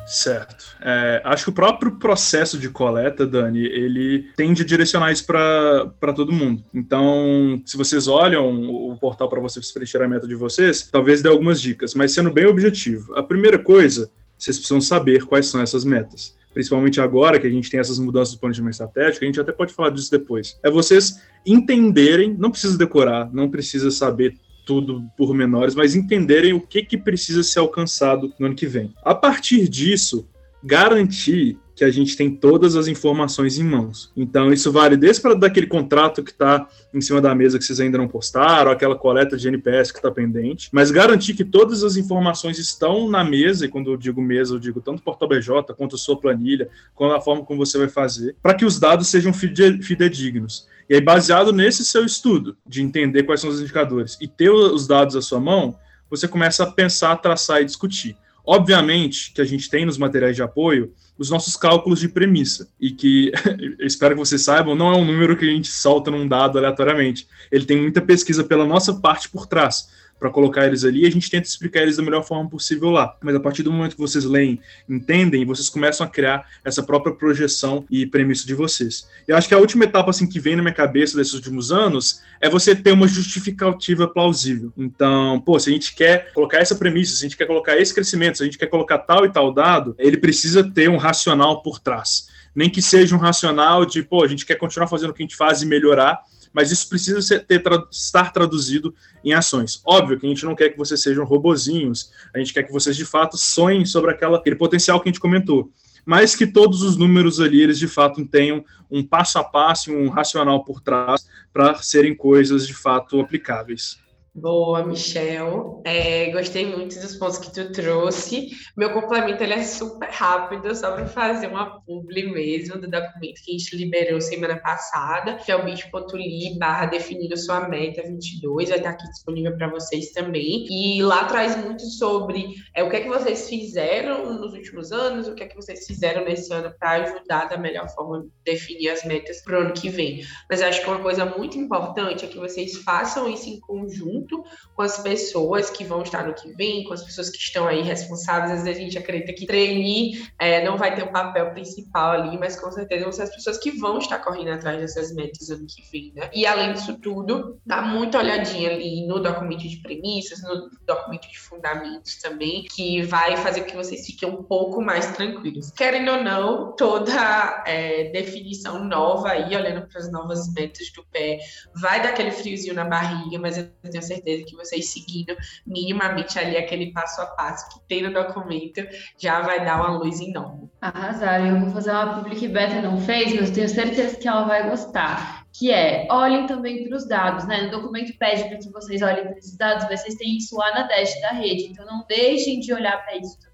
Certo. 0.06 0.76
É, 0.82 1.22
acho 1.24 1.44
que 1.44 1.50
o 1.50 1.54
próprio 1.54 1.92
processo 1.92 2.58
de 2.58 2.68
coleta, 2.68 3.26
Dani, 3.26 3.64
ele 3.64 4.28
tende 4.36 4.60
a 4.60 4.64
direcionar 4.64 5.10
isso 5.10 5.24
para 5.26 6.12
todo 6.14 6.30
mundo. 6.30 6.62
Então, 6.74 7.62
se 7.64 7.74
vocês 7.74 8.06
olham 8.06 8.50
o 8.70 8.94
portal 9.00 9.30
para 9.30 9.40
vocês 9.40 9.72
preencher 9.72 10.02
a 10.02 10.08
meta 10.08 10.28
de 10.28 10.34
vocês, 10.34 10.82
talvez 10.92 11.22
dê 11.22 11.30
algumas 11.30 11.58
dicas, 11.58 11.94
mas 11.94 12.12
sendo 12.12 12.30
bem 12.30 12.44
objetivo. 12.44 13.14
A 13.16 13.22
primeira 13.22 13.58
coisa, 13.58 14.10
vocês 14.36 14.58
precisam 14.58 14.80
saber 14.80 15.24
quais 15.24 15.46
são 15.46 15.62
essas 15.62 15.86
metas. 15.86 16.36
Principalmente 16.52 17.00
agora 17.00 17.40
que 17.40 17.46
a 17.46 17.50
gente 17.50 17.70
tem 17.70 17.80
essas 17.80 17.98
mudanças 17.98 18.34
do 18.34 18.40
planejamento 18.40 18.74
estratégico, 18.74 19.24
a 19.24 19.26
gente 19.26 19.40
até 19.40 19.52
pode 19.52 19.72
falar 19.72 19.88
disso 19.88 20.10
depois. 20.10 20.58
É 20.62 20.70
vocês 20.70 21.18
entenderem, 21.46 22.34
não 22.38 22.50
precisa 22.50 22.76
decorar, 22.76 23.32
não 23.32 23.50
precisa 23.50 23.90
saber 23.90 24.36
tudo 24.64 25.04
por 25.16 25.34
menores, 25.34 25.74
mas 25.74 25.94
entenderem 25.94 26.52
o 26.52 26.60
que, 26.60 26.82
que 26.82 26.96
precisa 26.96 27.42
ser 27.42 27.60
alcançado 27.60 28.32
no 28.38 28.46
ano 28.46 28.54
que 28.54 28.66
vem. 28.66 28.94
A 29.02 29.14
partir 29.14 29.68
disso, 29.68 30.28
garantir 30.62 31.58
que 31.74 31.84
a 31.84 31.90
gente 31.90 32.16
tem 32.16 32.30
todas 32.30 32.76
as 32.76 32.86
informações 32.86 33.58
em 33.58 33.64
mãos. 33.64 34.12
Então, 34.16 34.52
isso 34.52 34.70
vale 34.70 34.96
desde 34.96 35.20
para 35.20 35.34
daquele 35.34 35.66
contrato 35.66 36.22
que 36.22 36.30
está 36.30 36.68
em 36.92 37.00
cima 37.00 37.20
da 37.20 37.34
mesa 37.34 37.58
que 37.58 37.64
vocês 37.64 37.80
ainda 37.80 37.98
não 37.98 38.06
postaram, 38.06 38.70
aquela 38.70 38.96
coleta 38.96 39.36
de 39.36 39.48
NPS 39.48 39.90
que 39.90 39.98
está 39.98 40.10
pendente, 40.10 40.68
mas 40.72 40.90
garantir 40.90 41.34
que 41.34 41.44
todas 41.44 41.82
as 41.82 41.96
informações 41.96 42.58
estão 42.58 43.10
na 43.10 43.24
mesa, 43.24 43.66
e 43.66 43.68
quando 43.68 43.90
eu 43.90 43.96
digo 43.96 44.22
mesa, 44.22 44.54
eu 44.54 44.58
digo 44.58 44.80
tanto 44.80 45.02
Porto 45.02 45.26
BJ 45.26 45.74
quanto 45.74 45.96
a 45.96 45.98
sua 45.98 46.16
planilha, 46.16 46.68
quanto 46.94 47.14
a 47.14 47.20
forma 47.20 47.44
como 47.44 47.64
você 47.64 47.76
vai 47.76 47.88
fazer, 47.88 48.36
para 48.40 48.54
que 48.54 48.64
os 48.64 48.78
dados 48.78 49.08
sejam 49.08 49.32
fidedignos. 49.32 50.68
E 50.88 50.94
aí, 50.94 51.00
baseado 51.00 51.52
nesse 51.52 51.84
seu 51.84 52.04
estudo, 52.04 52.56
de 52.66 52.82
entender 52.82 53.22
quais 53.22 53.40
são 53.40 53.50
os 53.50 53.60
indicadores 53.60 54.18
e 54.20 54.28
ter 54.28 54.50
os 54.50 54.86
dados 54.86 55.16
à 55.16 55.22
sua 55.22 55.40
mão, 55.40 55.78
você 56.10 56.28
começa 56.28 56.64
a 56.64 56.70
pensar, 56.70 57.16
traçar 57.16 57.62
e 57.62 57.64
discutir. 57.64 58.16
Obviamente 58.46 59.32
que 59.32 59.40
a 59.40 59.44
gente 59.44 59.70
tem 59.70 59.86
nos 59.86 59.96
materiais 59.96 60.36
de 60.36 60.42
apoio 60.42 60.92
os 61.16 61.30
nossos 61.30 61.56
cálculos 61.56 62.00
de 62.00 62.08
premissa, 62.08 62.68
e 62.78 62.90
que, 62.90 63.32
espero 63.80 64.14
que 64.14 64.20
vocês 64.20 64.42
saibam, 64.42 64.74
não 64.74 64.92
é 64.92 64.96
um 64.96 65.04
número 65.04 65.36
que 65.36 65.48
a 65.48 65.50
gente 65.50 65.68
solta 65.68 66.10
num 66.10 66.26
dado 66.26 66.58
aleatoriamente. 66.58 67.26
Ele 67.50 67.64
tem 67.64 67.80
muita 67.80 68.02
pesquisa 68.02 68.42
pela 68.42 68.66
nossa 68.66 68.94
parte 68.94 69.28
por 69.28 69.46
trás 69.46 69.88
para 70.24 70.30
colocar 70.30 70.66
eles 70.66 70.84
ali, 70.84 71.04
a 71.04 71.10
gente 71.10 71.30
tenta 71.30 71.46
explicar 71.46 71.82
eles 71.82 71.98
da 71.98 72.02
melhor 72.02 72.24
forma 72.24 72.48
possível 72.48 72.88
lá. 72.88 73.14
Mas 73.22 73.34
a 73.34 73.40
partir 73.40 73.62
do 73.62 73.70
momento 73.70 73.94
que 73.94 74.00
vocês 74.00 74.24
leem, 74.24 74.58
entendem, 74.88 75.44
vocês 75.44 75.68
começam 75.68 76.06
a 76.06 76.08
criar 76.08 76.48
essa 76.64 76.82
própria 76.82 77.14
projeção 77.14 77.84
e 77.90 78.06
premissa 78.06 78.46
de 78.46 78.54
vocês. 78.54 79.06
Eu 79.28 79.36
acho 79.36 79.46
que 79.46 79.54
a 79.54 79.58
última 79.58 79.84
etapa 79.84 80.08
assim 80.08 80.26
que 80.26 80.40
vem 80.40 80.56
na 80.56 80.62
minha 80.62 80.72
cabeça 80.72 81.14
desses 81.14 81.34
últimos 81.34 81.70
anos 81.70 82.22
é 82.40 82.48
você 82.48 82.74
ter 82.74 82.92
uma 82.92 83.06
justificativa 83.06 84.08
plausível. 84.08 84.72
Então, 84.78 85.42
pô, 85.42 85.60
se 85.60 85.68
a 85.68 85.72
gente 85.74 85.94
quer 85.94 86.32
colocar 86.32 86.56
essa 86.56 86.74
premissa, 86.74 87.14
se 87.14 87.26
a 87.26 87.28
gente 87.28 87.36
quer 87.36 87.46
colocar 87.46 87.76
esse 87.76 87.92
crescimento, 87.92 88.38
se 88.38 88.44
a 88.44 88.46
gente 88.46 88.56
quer 88.56 88.68
colocar 88.68 89.00
tal 89.00 89.26
e 89.26 89.28
tal 89.30 89.52
dado, 89.52 89.94
ele 89.98 90.16
precisa 90.16 90.64
ter 90.64 90.88
um 90.88 90.96
racional 90.96 91.62
por 91.62 91.78
trás. 91.78 92.30
Nem 92.54 92.70
que 92.70 92.80
seja 92.80 93.14
um 93.14 93.18
racional 93.18 93.84
de, 93.84 94.02
pô, 94.02 94.24
a 94.24 94.28
gente 94.28 94.46
quer 94.46 94.54
continuar 94.54 94.86
fazendo 94.86 95.10
o 95.10 95.12
que 95.12 95.22
a 95.22 95.26
gente 95.26 95.36
faz 95.36 95.60
e 95.60 95.66
melhorar, 95.66 96.22
mas 96.54 96.70
isso 96.70 96.88
precisa 96.88 97.20
ser, 97.20 97.44
ter, 97.44 97.62
estar 97.90 98.32
traduzido 98.32 98.94
em 99.22 99.34
ações. 99.34 99.82
Óbvio 99.84 100.18
que 100.18 100.24
a 100.24 100.28
gente 100.28 100.44
não 100.44 100.54
quer 100.54 100.70
que 100.70 100.78
vocês 100.78 101.02
sejam 101.02 101.24
robozinhos, 101.24 102.12
a 102.32 102.38
gente 102.38 102.54
quer 102.54 102.62
que 102.62 102.72
vocês 102.72 102.96
de 102.96 103.04
fato 103.04 103.36
sonhem 103.36 103.84
sobre 103.84 104.12
aquela, 104.12 104.38
aquele 104.38 104.56
potencial 104.56 105.00
que 105.00 105.08
a 105.08 105.12
gente 105.12 105.20
comentou 105.20 105.70
mas 106.04 106.36
que 106.36 106.46
todos 106.46 106.82
os 106.82 106.96
números 106.96 107.40
ali, 107.40 107.62
eles 107.62 107.78
de 107.78 107.88
fato 107.88 108.24
tenham 108.26 108.64
um 108.90 109.02
passo 109.02 109.38
a 109.38 109.44
passo, 109.44 109.92
um 109.92 110.08
racional 110.08 110.62
por 110.62 110.80
trás, 110.80 111.26
para 111.52 111.74
serem 111.76 112.14
coisas 112.14 112.66
de 112.66 112.74
fato 112.74 113.20
aplicáveis. 113.20 113.98
Boa, 114.36 114.84
Michel. 114.84 115.80
É, 115.84 116.28
gostei 116.32 116.66
muito 116.66 116.98
dos 116.98 117.14
pontos 117.14 117.38
que 117.38 117.54
tu 117.54 117.70
trouxe. 117.70 118.50
Meu 118.76 118.92
complemento 118.92 119.40
ele 119.40 119.52
é 119.52 119.62
super 119.62 120.08
rápido, 120.10 120.74
só 120.74 120.90
para 120.90 121.06
fazer 121.06 121.46
uma 121.46 121.80
publi 121.82 122.32
mesmo 122.32 122.80
do 122.80 122.90
documento 122.90 123.40
que 123.44 123.52
a 123.52 123.56
gente 123.56 123.76
liberou 123.76 124.20
semana 124.20 124.56
passada, 124.56 125.36
que 125.36 125.52
é 125.52 125.56
o 125.56 125.64
bit.ly 125.64 126.58
barra 126.58 126.86
definindo 126.86 127.36
sua 127.36 127.68
meta 127.68 128.02
22, 128.02 128.70
vai 128.70 128.78
estar 128.78 128.90
aqui 128.90 129.08
disponível 129.08 129.56
para 129.56 129.70
vocês 129.70 130.10
também. 130.10 130.66
E 130.68 131.00
lá 131.00 131.26
traz 131.26 131.56
muito 131.56 131.84
sobre 131.84 132.44
é, 132.74 132.82
o 132.82 132.90
que 132.90 132.96
é 132.96 133.00
que 133.02 133.08
vocês 133.08 133.48
fizeram 133.48 134.34
nos 134.34 134.52
últimos 134.52 134.90
anos, 134.90 135.28
o 135.28 135.34
que 135.36 135.44
é 135.44 135.46
que 135.46 135.54
vocês 135.54 135.86
fizeram 135.86 136.24
nesse 136.24 136.52
ano 136.52 136.74
para 136.76 137.04
ajudar 137.04 137.44
da 137.44 137.56
melhor 137.56 137.88
forma 137.90 138.26
definir 138.44 138.88
as 138.88 139.04
metas 139.04 139.42
para 139.44 139.60
o 139.60 139.62
ano 139.62 139.72
que 139.72 139.88
vem. 139.88 140.24
Mas 140.50 140.60
acho 140.60 140.80
que 140.80 140.88
uma 140.88 140.98
coisa 140.98 141.24
muito 141.24 141.56
importante 141.56 142.24
é 142.24 142.28
que 142.28 142.38
vocês 142.38 142.78
façam 142.78 143.30
isso 143.30 143.48
em 143.48 143.60
conjunto 143.60 144.23
junto 144.24 144.44
com 144.74 144.82
as 144.82 144.98
pessoas 144.98 145.70
que 145.70 145.84
vão 145.84 146.02
estar 146.02 146.26
no 146.26 146.34
que 146.34 146.52
vem, 146.54 146.84
com 146.84 146.94
as 146.94 147.04
pessoas 147.04 147.30
que 147.30 147.38
estão 147.38 147.68
aí 147.68 147.82
responsáveis. 147.82 148.50
Às 148.52 148.64
vezes 148.64 148.80
a 148.80 148.84
gente 148.84 148.98
acredita 148.98 149.32
que 149.32 149.46
trainee 149.46 150.26
é, 150.38 150.64
não 150.64 150.76
vai 150.76 150.94
ter 150.94 151.04
um 151.04 151.12
papel 151.12 151.52
principal 151.52 152.12
ali, 152.12 152.36
mas 152.38 152.58
com 152.58 152.70
certeza 152.70 153.04
vão 153.04 153.12
ser 153.12 153.22
as 153.22 153.34
pessoas 153.34 153.58
que 153.58 153.70
vão 153.70 153.98
estar 153.98 154.18
correndo 154.18 154.50
atrás 154.50 154.80
dessas 154.80 155.14
metas 155.14 155.50
ano 155.50 155.66
que 155.66 155.82
vem, 155.90 156.12
né? 156.14 156.30
E 156.32 156.46
além 156.46 156.72
disso 156.72 156.98
tudo, 156.98 157.60
dá 157.64 157.82
muita 157.82 158.18
olhadinha 158.18 158.70
ali 158.70 159.06
no 159.06 159.20
documento 159.20 159.68
de 159.68 159.76
premissas, 159.78 160.42
no 160.42 160.70
documento 160.86 161.28
de 161.30 161.38
fundamentos 161.38 162.16
também, 162.16 162.64
que 162.64 163.02
vai 163.02 163.36
fazer 163.36 163.60
com 163.60 163.66
que 163.66 163.76
vocês 163.76 164.06
fiquem 164.06 164.28
um 164.28 164.42
pouco 164.42 164.82
mais 164.82 165.12
tranquilos. 165.12 165.70
Querendo 165.70 166.10
ou 166.10 166.22
não, 166.22 166.72
toda 166.72 167.64
é, 167.66 168.10
definição 168.10 168.84
nova 168.84 169.30
aí, 169.30 169.54
olhando 169.54 169.86
para 169.86 170.00
as 170.00 170.10
novas 170.10 170.52
metas 170.52 170.90
do 170.92 171.04
pé, 171.06 171.38
vai 171.74 172.02
dar 172.02 172.10
aquele 172.10 172.30
friozinho 172.30 172.74
na 172.74 172.84
barriga, 172.84 173.38
mas 173.38 173.58
eu 173.58 173.68
tenho 173.82 174.02
certeza 174.02 174.13
que 174.22 174.56
vocês 174.56 174.88
seguindo 174.88 175.36
minimamente 175.66 176.38
ali 176.38 176.56
aquele 176.56 176.92
passo 176.92 177.20
a 177.20 177.26
passo 177.26 177.68
que 177.70 177.86
tem 177.88 178.02
no 178.02 178.12
documento, 178.12 178.82
já 179.18 179.40
vai 179.40 179.64
dar 179.64 179.76
uma 179.76 179.98
luz 179.98 180.20
enorme. 180.20 180.70
Arrasaram. 180.80 181.46
Eu 181.46 181.60
vou 181.60 181.70
fazer 181.70 181.90
uma 181.90 182.14
public 182.14 182.46
beta, 182.48 182.82
não 182.82 183.00
fez, 183.00 183.34
mas 183.34 183.50
tenho 183.50 183.68
certeza 183.68 184.16
que 184.16 184.28
ela 184.28 184.44
vai 184.44 184.68
gostar 184.68 185.44
que 185.56 185.70
é 185.70 186.06
olhem 186.10 186.46
também 186.46 186.82
para 186.84 186.96
os 186.96 187.06
dados, 187.06 187.46
né? 187.46 187.68
O 187.68 187.70
documento 187.70 188.12
pede 188.18 188.48
para 188.48 188.58
que 188.58 188.68
vocês 188.70 189.00
olhem 189.02 189.22
para 189.22 189.38
esses 189.38 189.56
dados, 189.56 189.86
mas 189.88 190.00
vocês 190.00 190.16
têm 190.16 190.36
isso 190.36 190.56
lá 190.56 190.74
na 190.74 190.82
dash 190.82 191.20
da 191.20 191.30
rede, 191.30 191.66
então 191.66 191.86
não 191.86 192.04
deixem 192.08 192.58
de 192.58 192.74
olhar 192.74 193.04
para 193.04 193.16
isso 193.16 193.38
também, 193.38 193.53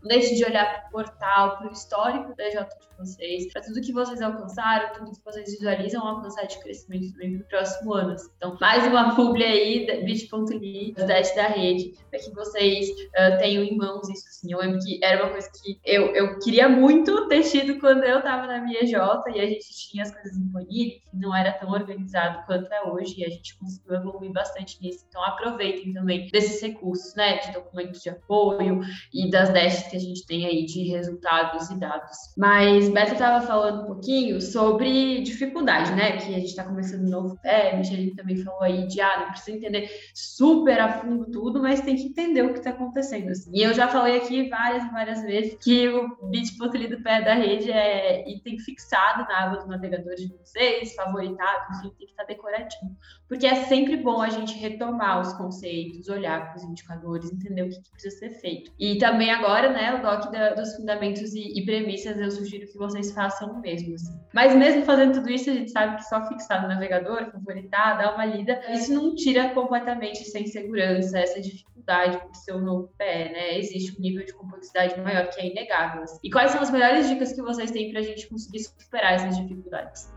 não 0.00 0.08
deixem 0.08 0.36
de 0.36 0.44
olhar 0.44 0.64
para 0.72 0.88
o 0.88 0.90
portal, 0.90 1.58
para 1.58 1.68
o 1.68 1.72
histórico 1.72 2.34
da 2.36 2.48
J 2.50 2.64
de 2.64 2.84
vocês, 2.98 3.52
para 3.52 3.62
tudo 3.62 3.80
que 3.80 3.92
vocês 3.92 4.22
alcançaram, 4.22 4.92
tudo 4.94 5.12
que 5.12 5.24
vocês 5.24 5.50
visualizam 5.50 6.06
alcançar 6.06 6.46
de 6.46 6.58
crescimento 6.60 7.12
também 7.12 7.38
para 7.38 7.44
o 7.44 7.48
próximo 7.48 7.94
ano. 7.94 8.16
Então, 8.36 8.56
mais 8.60 8.86
uma 8.86 9.14
publi 9.14 9.44
aí, 9.44 10.04
bit.ly, 10.04 10.94
dash 10.94 11.34
da 11.34 11.48
rede, 11.48 11.94
para 12.10 12.20
que 12.20 12.30
vocês 12.32 12.88
uh, 12.88 13.38
tenham 13.38 13.62
em 13.62 13.76
mãos 13.76 14.08
isso. 14.08 14.28
Assim. 14.28 14.52
Eu 14.52 14.58
lembro 14.58 14.78
que 14.80 15.02
era 15.02 15.22
uma 15.22 15.32
coisa 15.32 15.50
que 15.62 15.78
eu, 15.84 16.14
eu 16.14 16.38
queria 16.38 16.68
muito 16.68 17.28
ter 17.28 17.42
tido 17.42 17.80
quando 17.80 18.04
eu 18.04 18.18
estava 18.18 18.46
na 18.46 18.60
minha 18.60 18.84
J 18.84 19.30
e 19.30 19.40
a 19.40 19.46
gente 19.46 19.68
tinha 19.90 20.02
as 20.02 20.12
coisas 20.12 20.36
em 20.36 20.48
planilha, 20.50 21.00
que 21.10 21.16
não 21.16 21.34
era 21.34 21.52
tão 21.52 21.70
organizado 21.70 22.44
quanto 22.46 22.72
é 22.72 22.82
hoje 22.88 23.20
e 23.20 23.24
a 23.24 23.28
gente 23.28 23.58
conseguiu 23.58 23.94
evoluir 23.94 24.32
bastante 24.32 24.80
nisso. 24.80 25.04
Então 25.08 25.22
aproveitem 25.24 25.92
também 25.92 26.28
desses 26.28 26.60
recursos, 26.60 27.14
né, 27.14 27.38
de 27.38 27.52
documentos 27.52 28.00
de 28.00 28.10
apoio 28.10 28.80
e 29.12 29.30
das 29.44 29.52
dashes 29.52 29.88
que 29.88 29.96
a 29.96 30.00
gente 30.00 30.26
tem 30.26 30.46
aí 30.46 30.64
de 30.64 30.84
resultados 30.84 31.68
e 31.70 31.78
dados. 31.78 32.16
Mas 32.36 32.88
Beto 32.88 33.12
estava 33.12 33.46
falando 33.46 33.82
um 33.82 33.86
pouquinho 33.86 34.40
sobre 34.40 35.22
dificuldade, 35.22 35.92
né, 35.92 36.12
que 36.12 36.34
a 36.34 36.38
gente 36.38 36.46
está 36.46 36.64
começando 36.64 37.08
novo 37.08 37.38
pé, 37.42 37.76
Micheline 37.76 38.14
também 38.14 38.36
falou 38.36 38.62
aí 38.62 38.86
de, 38.86 39.00
ah, 39.00 39.20
não 39.20 39.30
precisa 39.30 39.56
entender 39.56 39.90
super 40.14 40.80
a 40.80 41.00
fundo 41.00 41.30
tudo, 41.30 41.60
mas 41.60 41.80
tem 41.80 41.96
que 41.96 42.04
entender 42.04 42.42
o 42.42 42.52
que 42.52 42.58
está 42.58 42.70
acontecendo. 42.70 43.30
Assim. 43.30 43.50
E 43.52 43.62
eu 43.62 43.74
já 43.74 43.88
falei 43.88 44.16
aqui 44.16 44.48
várias 44.48 44.90
várias 44.90 45.22
vezes 45.22 45.56
que 45.62 45.88
o 45.88 46.26
bit.ly 46.26 46.88
do 46.88 47.02
pé 47.02 47.22
da 47.22 47.34
rede 47.34 47.70
é 47.70 48.28
item 48.28 48.58
fixado 48.58 49.24
na 49.28 49.44
aba 49.44 49.56
do 49.58 49.68
navegador 49.68 50.14
de 50.14 50.28
vocês, 50.28 50.94
favoritado, 50.94 51.76
enfim, 51.76 51.94
tem 51.98 52.06
que 52.06 52.12
estar 52.12 52.24
decorativo. 52.24 52.96
Porque 53.28 53.46
é 53.46 53.64
sempre 53.64 53.96
bom 53.96 54.20
a 54.20 54.30
gente 54.30 54.56
retomar 54.58 55.20
os 55.20 55.32
conceitos, 55.32 56.08
olhar 56.08 56.46
para 56.46 56.56
os 56.56 56.62
indicadores, 56.62 57.32
entender 57.32 57.62
o 57.62 57.68
que, 57.68 57.80
que, 57.80 57.90
precisa 57.90 58.18
ser 58.18 58.30
feito. 58.40 58.72
E 58.78 58.98
também 59.24 59.30
agora, 59.30 59.70
né, 59.70 59.94
o 59.94 60.02
doc 60.02 60.30
da, 60.30 60.50
dos 60.50 60.76
fundamentos 60.76 61.34
e, 61.34 61.58
e, 61.58 61.64
premissas, 61.64 62.18
eu 62.18 62.30
sugiro 62.30 62.66
que 62.66 62.76
vocês 62.76 63.12
façam 63.12 63.52
o 63.52 63.60
mesmo. 63.60 63.94
Assim. 63.94 64.12
Mas 64.32 64.54
mesmo 64.54 64.84
fazendo 64.84 65.14
tudo 65.14 65.30
isso, 65.30 65.50
a 65.50 65.54
gente 65.54 65.70
sabe 65.70 65.96
que 65.96 66.04
só 66.04 66.26
fixar 66.28 66.62
no 66.62 66.68
navegador, 66.68 67.30
favoritar, 67.30 67.98
dar 67.98 68.14
uma 68.14 68.24
lida, 68.26 68.60
isso 68.70 68.92
não 68.92 69.14
tira 69.14 69.50
completamente 69.50 70.24
sem 70.24 70.46
segurança, 70.46 71.18
essa 71.18 71.40
dificuldade 71.40 72.18
por 72.18 72.34
ser 72.34 72.54
um 72.54 72.60
novo 72.60 72.90
pé, 72.98 73.30
né? 73.30 73.58
Existe 73.58 73.96
um 73.98 74.00
nível 74.00 74.24
de 74.24 74.32
complexidade 74.32 75.00
maior 75.00 75.28
que 75.28 75.40
é 75.40 75.46
inegável. 75.50 76.02
Assim. 76.02 76.18
E 76.22 76.30
quais 76.30 76.50
são 76.50 76.60
as 76.60 76.70
melhores 76.70 77.08
dicas 77.08 77.32
que 77.32 77.42
vocês 77.42 77.70
têm 77.70 77.90
para 77.90 78.00
a 78.00 78.04
gente 78.04 78.28
conseguir 78.28 78.60
superar 78.60 79.14
essas 79.14 79.36
dificuldades? 79.36 80.12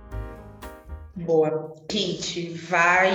Boa. 1.18 1.74
Gente, 1.92 2.50
vai, 2.50 3.12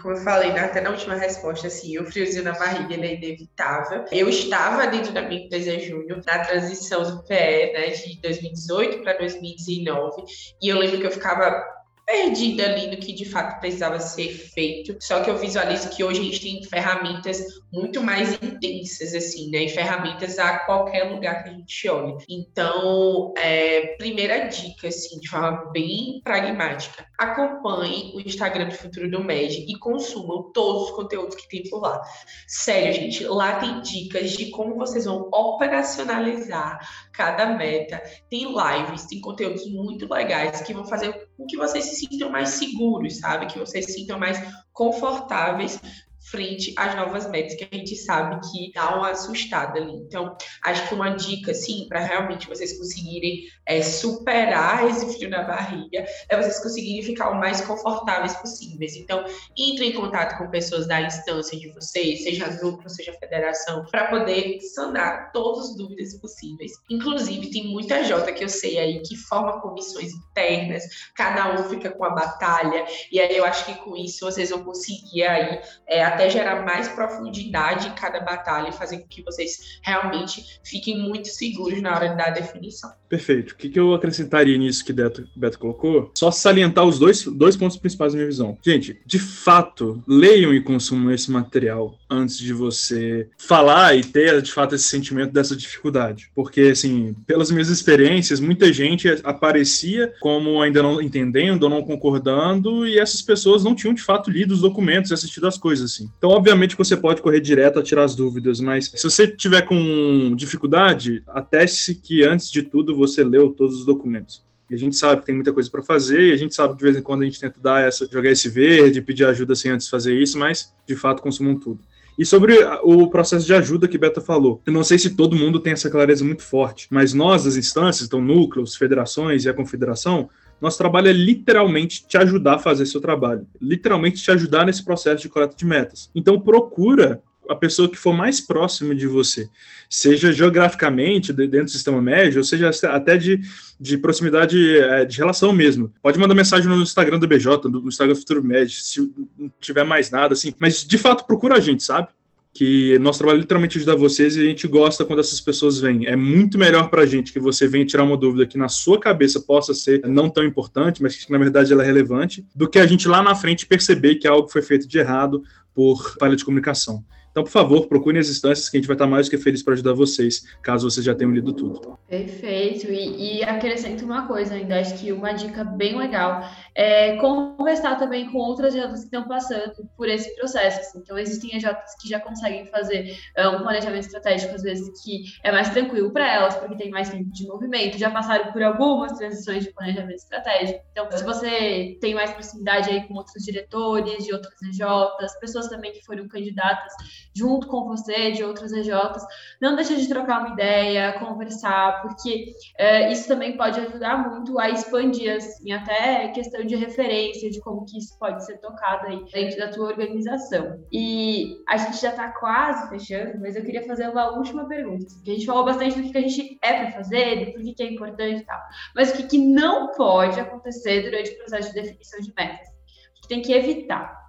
como 0.00 0.14
eu 0.14 0.22
falei 0.22 0.52
até 0.52 0.80
na 0.80 0.90
última 0.90 1.16
resposta, 1.16 1.66
assim, 1.66 1.98
o 1.98 2.06
friozinho 2.06 2.44
na 2.44 2.52
barriga 2.52 2.94
ele 2.94 3.06
é 3.06 3.14
inevitável. 3.14 4.04
Eu 4.12 4.28
estava 4.28 4.86
dentro 4.86 5.12
da 5.12 5.22
minha 5.22 5.44
empresa 5.44 5.76
Júnior 5.78 6.22
na 6.24 6.38
transição 6.44 7.02
do 7.02 7.24
PE, 7.24 7.72
né, 7.72 7.88
de 7.88 8.20
2018 8.20 9.02
para 9.02 9.18
2019, 9.18 10.22
e 10.62 10.68
eu 10.68 10.78
lembro 10.78 11.00
que 11.00 11.06
eu 11.06 11.10
ficava 11.10 11.64
perdida 12.06 12.64
ali 12.64 12.86
no 12.86 12.96
que 12.98 13.12
de 13.12 13.24
fato 13.24 13.58
precisava 13.58 13.98
ser 13.98 14.28
feito. 14.28 14.96
Só 15.00 15.20
que 15.22 15.28
eu 15.28 15.36
visualizo 15.36 15.90
que 15.90 16.04
hoje 16.04 16.20
a 16.20 16.24
gente 16.24 16.40
tem 16.40 16.62
ferramentas 16.62 17.42
muito 17.72 18.00
mais 18.00 18.34
intensas, 18.34 19.12
assim, 19.12 19.50
né? 19.50 19.64
E 19.64 19.68
ferramentas 19.68 20.38
a 20.38 20.60
qualquer 20.60 21.10
lugar 21.10 21.42
que 21.42 21.50
a 21.50 21.52
gente 21.52 21.88
olhe. 21.88 22.16
Então, 22.28 23.34
é, 23.36 23.96
primeira 23.98 24.46
dica, 24.46 24.86
assim, 24.86 25.18
de 25.18 25.28
forma 25.28 25.70
bem 25.72 26.20
pragmática, 26.22 27.04
acompanhe 27.18 28.12
o 28.14 28.20
Instagram 28.20 28.68
do 28.68 28.74
Futuro 28.74 29.10
do 29.10 29.24
MED 29.24 29.66
e 29.68 29.76
consumam 29.78 30.52
todos 30.52 30.84
os 30.84 30.90
conteúdos 30.92 31.34
que 31.34 31.48
tem 31.48 31.68
por 31.68 31.80
lá. 31.80 32.00
Sério, 32.46 32.92
gente, 32.92 33.24
lá 33.24 33.58
tem 33.58 33.80
dicas 33.82 34.30
de 34.30 34.50
como 34.50 34.76
vocês 34.76 35.06
vão 35.06 35.28
operacionalizar 35.32 36.78
cada 37.12 37.46
meta. 37.46 38.00
Tem 38.30 38.46
lives, 38.46 39.06
tem 39.06 39.20
conteúdos 39.20 39.68
muito 39.68 40.12
legais 40.12 40.60
que 40.60 40.72
vão 40.72 40.84
fazer 40.84 41.25
com 41.36 41.46
que 41.46 41.56
vocês 41.56 41.84
se 41.84 42.06
sintam 42.06 42.30
mais 42.30 42.50
seguros, 42.50 43.18
sabe? 43.18 43.46
Que 43.46 43.58
vocês 43.58 43.84
se 43.86 43.92
sintam 43.92 44.18
mais 44.18 44.38
confortáveis 44.72 45.80
frente 46.30 46.74
às 46.76 46.94
novas 46.94 47.28
metas 47.30 47.54
que 47.54 47.68
a 47.70 47.76
gente 47.76 47.94
sabe 47.96 48.40
que 48.50 48.72
dá 48.72 48.96
uma 48.96 49.10
assustada 49.10 49.78
ali. 49.78 49.92
Então, 49.92 50.36
acho 50.64 50.88
que 50.88 50.94
uma 50.94 51.10
dica, 51.10 51.52
assim, 51.52 51.86
para 51.88 52.00
realmente 52.00 52.48
vocês 52.48 52.76
conseguirem 52.76 53.44
é, 53.64 53.80
superar 53.82 54.88
esse 54.88 55.16
frio 55.16 55.30
na 55.30 55.42
barriga, 55.42 56.04
é 56.28 56.36
vocês 56.36 56.60
conseguirem 56.62 57.02
ficar 57.02 57.30
o 57.30 57.38
mais 57.38 57.60
confortáveis 57.60 58.34
possíveis. 58.36 58.96
Então, 58.96 59.24
entre 59.56 59.86
em 59.86 59.92
contato 59.92 60.36
com 60.38 60.50
pessoas 60.50 60.86
da 60.86 61.00
instância 61.00 61.58
de 61.58 61.72
vocês, 61.72 62.24
seja 62.24 62.48
grupo, 62.48 62.88
seja 62.88 63.12
federação, 63.14 63.84
para 63.90 64.08
poder 64.08 64.60
sanar 64.60 65.30
todas 65.32 65.70
as 65.70 65.76
dúvidas 65.76 66.14
possíveis. 66.18 66.72
Inclusive, 66.90 67.50
tem 67.50 67.68
muita 67.68 68.02
Jota 68.04 68.32
que 68.32 68.44
eu 68.44 68.48
sei 68.48 68.78
aí 68.78 69.00
que 69.02 69.16
forma 69.16 69.60
comissões 69.60 70.12
internas, 70.12 70.84
cada 71.14 71.54
um 71.54 71.68
fica 71.68 71.90
com 71.90 72.04
a 72.04 72.10
batalha, 72.10 72.84
e 73.10 73.20
aí 73.20 73.36
eu 73.36 73.44
acho 73.44 73.64
que 73.64 73.74
com 73.76 73.96
isso 73.96 74.24
vocês 74.24 74.50
vão 74.50 74.64
conseguir 74.64 75.22
aí 75.22 75.60
é, 75.86 76.02
até 76.16 76.30
gerar 76.30 76.64
mais 76.64 76.88
profundidade 76.88 77.88
em 77.88 77.92
cada 77.92 78.20
batalha 78.20 78.70
e 78.70 78.72
fazer 78.72 78.98
com 78.98 79.06
que 79.06 79.22
vocês 79.22 79.78
realmente 79.82 80.58
fiquem 80.64 80.98
muito 80.98 81.28
seguros 81.28 81.80
na 81.80 81.94
hora 81.94 82.14
da 82.14 82.30
definição. 82.30 82.90
Perfeito. 83.08 83.52
O 83.52 83.56
que, 83.56 83.78
eu 83.78 83.94
acrescentaria 83.94 84.56
nisso 84.56 84.84
que 84.84 84.92
Beto, 84.92 85.28
Beto 85.36 85.58
colocou? 85.58 86.10
Só 86.16 86.30
salientar 86.30 86.84
os 86.84 86.98
dois, 86.98 87.24
dois 87.24 87.56
pontos 87.56 87.76
principais 87.76 88.12
da 88.12 88.16
minha 88.16 88.28
visão. 88.28 88.58
Gente, 88.64 89.00
de 89.04 89.18
fato, 89.18 90.02
leiam 90.08 90.52
e 90.52 90.60
consumam 90.60 91.12
esse 91.12 91.30
material 91.30 91.96
antes 92.08 92.38
de 92.38 92.52
você 92.52 93.28
falar 93.38 93.96
e 93.96 94.02
ter, 94.02 94.40
de 94.42 94.52
fato, 94.52 94.74
esse 94.74 94.84
sentimento 94.84 95.32
dessa 95.32 95.54
dificuldade. 95.54 96.30
Porque, 96.34 96.62
assim, 96.62 97.14
pelas 97.26 97.50
minhas 97.50 97.68
experiências, 97.68 98.40
muita 98.40 98.72
gente 98.72 99.08
aparecia 99.22 100.12
como 100.20 100.60
ainda 100.62 100.82
não 100.82 101.00
entendendo 101.00 101.64
ou 101.64 101.70
não 101.70 101.82
concordando, 101.82 102.86
e 102.86 102.98
essas 102.98 103.22
pessoas 103.22 103.62
não 103.62 103.74
tinham, 103.74 103.94
de 103.94 104.02
fato, 104.02 104.30
lido 104.30 104.54
os 104.54 104.60
documentos 104.60 105.10
e 105.10 105.14
assistido 105.14 105.46
as 105.46 105.58
coisas, 105.58 105.92
assim. 105.92 106.05
Então, 106.18 106.30
obviamente, 106.30 106.76
você 106.76 106.96
pode 106.96 107.22
correr 107.22 107.40
direto 107.40 107.78
a 107.78 107.82
tirar 107.82 108.04
as 108.04 108.14
dúvidas, 108.14 108.60
mas 108.60 108.90
se 108.94 109.02
você 109.02 109.26
tiver 109.26 109.62
com 109.62 110.34
dificuldade, 110.36 111.22
ateste 111.28 111.94
que, 111.94 112.24
antes 112.24 112.50
de 112.50 112.62
tudo, 112.62 112.96
você 112.96 113.24
leu 113.24 113.50
todos 113.50 113.80
os 113.80 113.84
documentos. 113.84 114.44
E 114.68 114.74
a 114.74 114.78
gente 114.78 114.96
sabe 114.96 115.20
que 115.20 115.26
tem 115.26 115.34
muita 115.34 115.52
coisa 115.52 115.70
para 115.70 115.82
fazer, 115.82 116.30
e 116.30 116.32
a 116.32 116.36
gente 116.36 116.54
sabe 116.54 116.72
que 116.72 116.78
de 116.78 116.84
vez 116.84 116.96
em 116.96 117.02
quando 117.02 117.22
a 117.22 117.24
gente 117.24 117.40
tenta 117.40 117.60
dar 117.60 117.86
essa, 117.86 118.08
jogar 118.10 118.30
esse 118.30 118.48
verde, 118.48 119.00
pedir 119.00 119.24
ajuda 119.24 119.54
sem 119.54 119.70
antes 119.70 119.88
fazer 119.88 120.20
isso, 120.20 120.38
mas 120.38 120.72
de 120.86 120.96
fato 120.96 121.22
consumam 121.22 121.56
tudo. 121.56 121.80
E 122.18 122.24
sobre 122.24 122.54
o 122.82 123.08
processo 123.08 123.44
de 123.44 123.52
ajuda 123.52 123.86
que 123.86 123.98
Beta 123.98 124.22
falou, 124.22 124.62
eu 124.64 124.72
não 124.72 124.82
sei 124.82 124.98
se 124.98 125.10
todo 125.10 125.36
mundo 125.36 125.60
tem 125.60 125.74
essa 125.74 125.90
clareza 125.90 126.24
muito 126.24 126.42
forte, 126.42 126.88
mas 126.90 127.12
nós, 127.12 127.46
as 127.46 127.56
instâncias, 127.56 128.06
então 128.06 128.22
núcleos, 128.22 128.74
federações 128.74 129.44
e 129.44 129.50
a 129.50 129.54
confederação, 129.54 130.30
nosso 130.60 130.78
trabalho 130.78 131.08
é 131.08 131.12
literalmente 131.12 132.06
te 132.06 132.16
ajudar 132.16 132.54
a 132.54 132.58
fazer 132.58 132.86
seu 132.86 133.00
trabalho, 133.00 133.46
literalmente 133.60 134.22
te 134.22 134.30
ajudar 134.30 134.64
nesse 134.66 134.84
processo 134.84 135.22
de 135.22 135.28
coleta 135.28 135.54
de 135.56 135.64
metas. 135.64 136.10
Então 136.14 136.40
procura 136.40 137.22
a 137.48 137.54
pessoa 137.54 137.88
que 137.88 137.96
for 137.96 138.12
mais 138.12 138.40
próxima 138.40 138.94
de 138.94 139.06
você, 139.06 139.48
seja 139.88 140.32
geograficamente 140.32 141.32
dentro 141.32 141.64
do 141.64 141.70
sistema 141.70 142.02
médio, 142.02 142.38
ou 142.38 142.44
seja 142.44 142.70
até 142.88 143.16
de, 143.16 143.40
de 143.80 143.96
proximidade 143.98 144.78
é, 144.78 145.04
de 145.04 145.16
relação 145.16 145.52
mesmo. 145.52 145.92
Pode 146.02 146.18
mandar 146.18 146.34
mensagem 146.34 146.68
no 146.68 146.82
Instagram 146.82 147.18
do 147.18 147.28
BJ, 147.28 147.68
no 147.68 147.86
Instagram 147.88 148.14
do 148.14 148.18
Futuro 148.18 148.42
Médio, 148.42 148.74
se 148.74 149.00
não 149.38 149.50
tiver 149.60 149.84
mais 149.84 150.10
nada, 150.10 150.34
assim. 150.34 150.52
Mas, 150.58 150.84
de 150.84 150.98
fato, 150.98 151.24
procura 151.24 151.56
a 151.56 151.60
gente, 151.60 151.82
sabe? 151.82 152.08
Que 152.56 152.98
nosso 152.98 153.18
trabalho 153.18 153.40
literalmente 153.40 153.76
ajudar 153.76 153.96
vocês 153.96 154.34
e 154.34 154.40
a 154.40 154.44
gente 154.44 154.66
gosta 154.66 155.04
quando 155.04 155.18
essas 155.18 155.40
pessoas 155.40 155.78
vêm. 155.78 156.06
É 156.06 156.16
muito 156.16 156.56
melhor 156.56 156.88
para 156.88 157.02
a 157.02 157.06
gente 157.06 157.32
que 157.32 157.38
você 157.38 157.68
venha 157.68 157.84
tirar 157.84 158.02
uma 158.04 158.16
dúvida 158.16 158.46
que 158.46 158.56
na 158.56 158.68
sua 158.68 158.98
cabeça 158.98 159.40
possa 159.40 159.74
ser 159.74 160.00
não 160.06 160.30
tão 160.30 160.42
importante, 160.42 161.02
mas 161.02 161.16
que 161.16 161.30
na 161.30 161.36
verdade 161.36 161.72
ela 161.72 161.82
é 161.82 161.86
relevante, 161.86 162.46
do 162.54 162.68
que 162.68 162.78
a 162.78 162.86
gente 162.86 163.06
lá 163.06 163.22
na 163.22 163.34
frente 163.34 163.66
perceber 163.66 164.14
que 164.14 164.26
algo 164.26 164.48
foi 164.48 164.62
feito 164.62 164.88
de 164.88 164.98
errado 164.98 165.42
por 165.74 166.16
falha 166.18 166.34
de 166.34 166.44
comunicação. 166.44 167.04
Então, 167.36 167.44
por 167.44 167.50
favor, 167.50 167.86
procurem 167.86 168.18
as 168.18 168.30
instâncias 168.30 168.70
que 168.70 168.78
a 168.78 168.80
gente 168.80 168.86
vai 168.86 168.94
estar 168.94 169.06
mais 169.06 169.28
que 169.28 169.36
feliz 169.36 169.62
para 169.62 169.74
ajudar 169.74 169.92
vocês, 169.92 170.46
caso 170.62 170.90
vocês 170.90 171.04
já 171.04 171.14
tenham 171.14 171.34
lido 171.34 171.52
tudo. 171.52 171.98
Perfeito. 172.08 172.90
E, 172.90 173.40
e 173.40 173.44
acrescento 173.44 174.06
uma 174.06 174.26
coisa 174.26 174.54
ainda, 174.54 174.80
acho 174.80 174.96
que 174.96 175.12
uma 175.12 175.32
dica 175.32 175.62
bem 175.62 175.98
legal 175.98 176.48
é 176.74 177.16
conversar 177.16 177.96
também 177.96 178.32
com 178.32 178.38
outras 178.38 178.74
EJs 178.74 178.86
que 178.86 178.98
estão 179.00 179.28
passando 179.28 179.86
por 179.98 180.08
esse 180.08 180.34
processo. 180.34 180.80
Assim. 180.80 180.98
Então, 181.00 181.18
existem 181.18 181.54
EJs 181.54 181.76
que 182.00 182.08
já 182.08 182.18
conseguem 182.20 182.64
fazer 182.68 183.14
uh, 183.36 183.48
um 183.50 183.58
planejamento 183.58 184.06
estratégico, 184.06 184.54
às 184.54 184.62
vezes, 184.62 185.04
que 185.04 185.24
é 185.44 185.52
mais 185.52 185.68
tranquilo 185.68 186.10
para 186.10 186.32
elas, 186.32 186.56
porque 186.56 186.74
tem 186.74 186.90
mais 186.90 187.10
tempo 187.10 187.30
de 187.30 187.46
movimento, 187.46 187.98
já 187.98 188.10
passaram 188.10 188.50
por 188.50 188.62
algumas 188.62 189.12
transições 189.12 189.62
de 189.62 189.74
planejamento 189.74 190.16
estratégico. 190.16 190.80
Então, 190.90 191.06
se 191.10 191.22
você 191.22 191.98
tem 192.00 192.14
mais 192.14 192.30
proximidade 192.30 192.88
aí 192.88 193.06
com 193.06 193.12
outros 193.12 193.44
diretores 193.44 194.24
de 194.24 194.32
outras 194.32 194.54
EJs, 194.62 195.38
pessoas 195.38 195.68
também 195.68 195.92
que 195.92 196.02
foram 196.02 196.26
candidatas 196.28 196.94
junto 197.36 197.66
com 197.66 197.84
você, 197.84 198.30
de 198.30 198.42
outras 198.42 198.72
EJs. 198.72 199.22
Não 199.60 199.76
deixa 199.76 199.94
de 199.94 200.08
trocar 200.08 200.40
uma 200.40 200.54
ideia, 200.54 201.18
conversar, 201.18 202.02
porque 202.02 202.46
é, 202.78 203.12
isso 203.12 203.28
também 203.28 203.56
pode 203.56 203.78
ajudar 203.78 204.30
muito 204.30 204.58
a 204.58 204.70
expandir, 204.70 205.36
assim, 205.36 205.70
até 205.72 206.28
questão 206.28 206.64
de 206.64 206.74
referência, 206.74 207.50
de 207.50 207.60
como 207.60 207.84
que 207.84 207.98
isso 207.98 208.18
pode 208.18 208.44
ser 208.44 208.58
tocado 208.58 209.06
aí 209.06 209.24
dentro 209.32 209.58
da 209.58 209.68
tua 209.68 209.88
organização. 209.88 210.82
E 210.90 211.62
a 211.68 211.76
gente 211.76 212.00
já 212.00 212.10
está 212.10 212.28
quase 212.32 212.88
fechando, 212.88 213.38
mas 213.40 213.54
eu 213.54 213.62
queria 213.62 213.86
fazer 213.86 214.08
uma 214.08 214.36
última 214.36 214.66
pergunta, 214.66 215.04
assim, 215.04 215.16
porque 215.16 215.30
a 215.30 215.34
gente 215.34 215.46
falou 215.46 215.64
bastante 215.64 216.00
do 216.00 216.10
que 216.10 216.18
a 216.18 216.22
gente 216.22 216.58
é 216.62 216.72
para 216.72 216.92
fazer, 216.92 217.52
do 217.52 217.74
que 217.74 217.82
é 217.82 217.92
importante 217.92 218.40
e 218.40 218.46
tal, 218.46 218.60
mas 218.94 219.10
o 219.10 219.16
que, 219.16 219.24
que 219.24 219.38
não 219.38 219.92
pode 219.92 220.40
acontecer 220.40 221.02
durante 221.02 221.30
o 221.32 221.38
processo 221.38 221.68
de 221.68 221.82
definição 221.82 222.20
de 222.20 222.32
metas? 222.36 222.68
O 222.68 223.22
que 223.22 223.28
tem 223.28 223.42
que 223.42 223.52
evitar? 223.52 224.25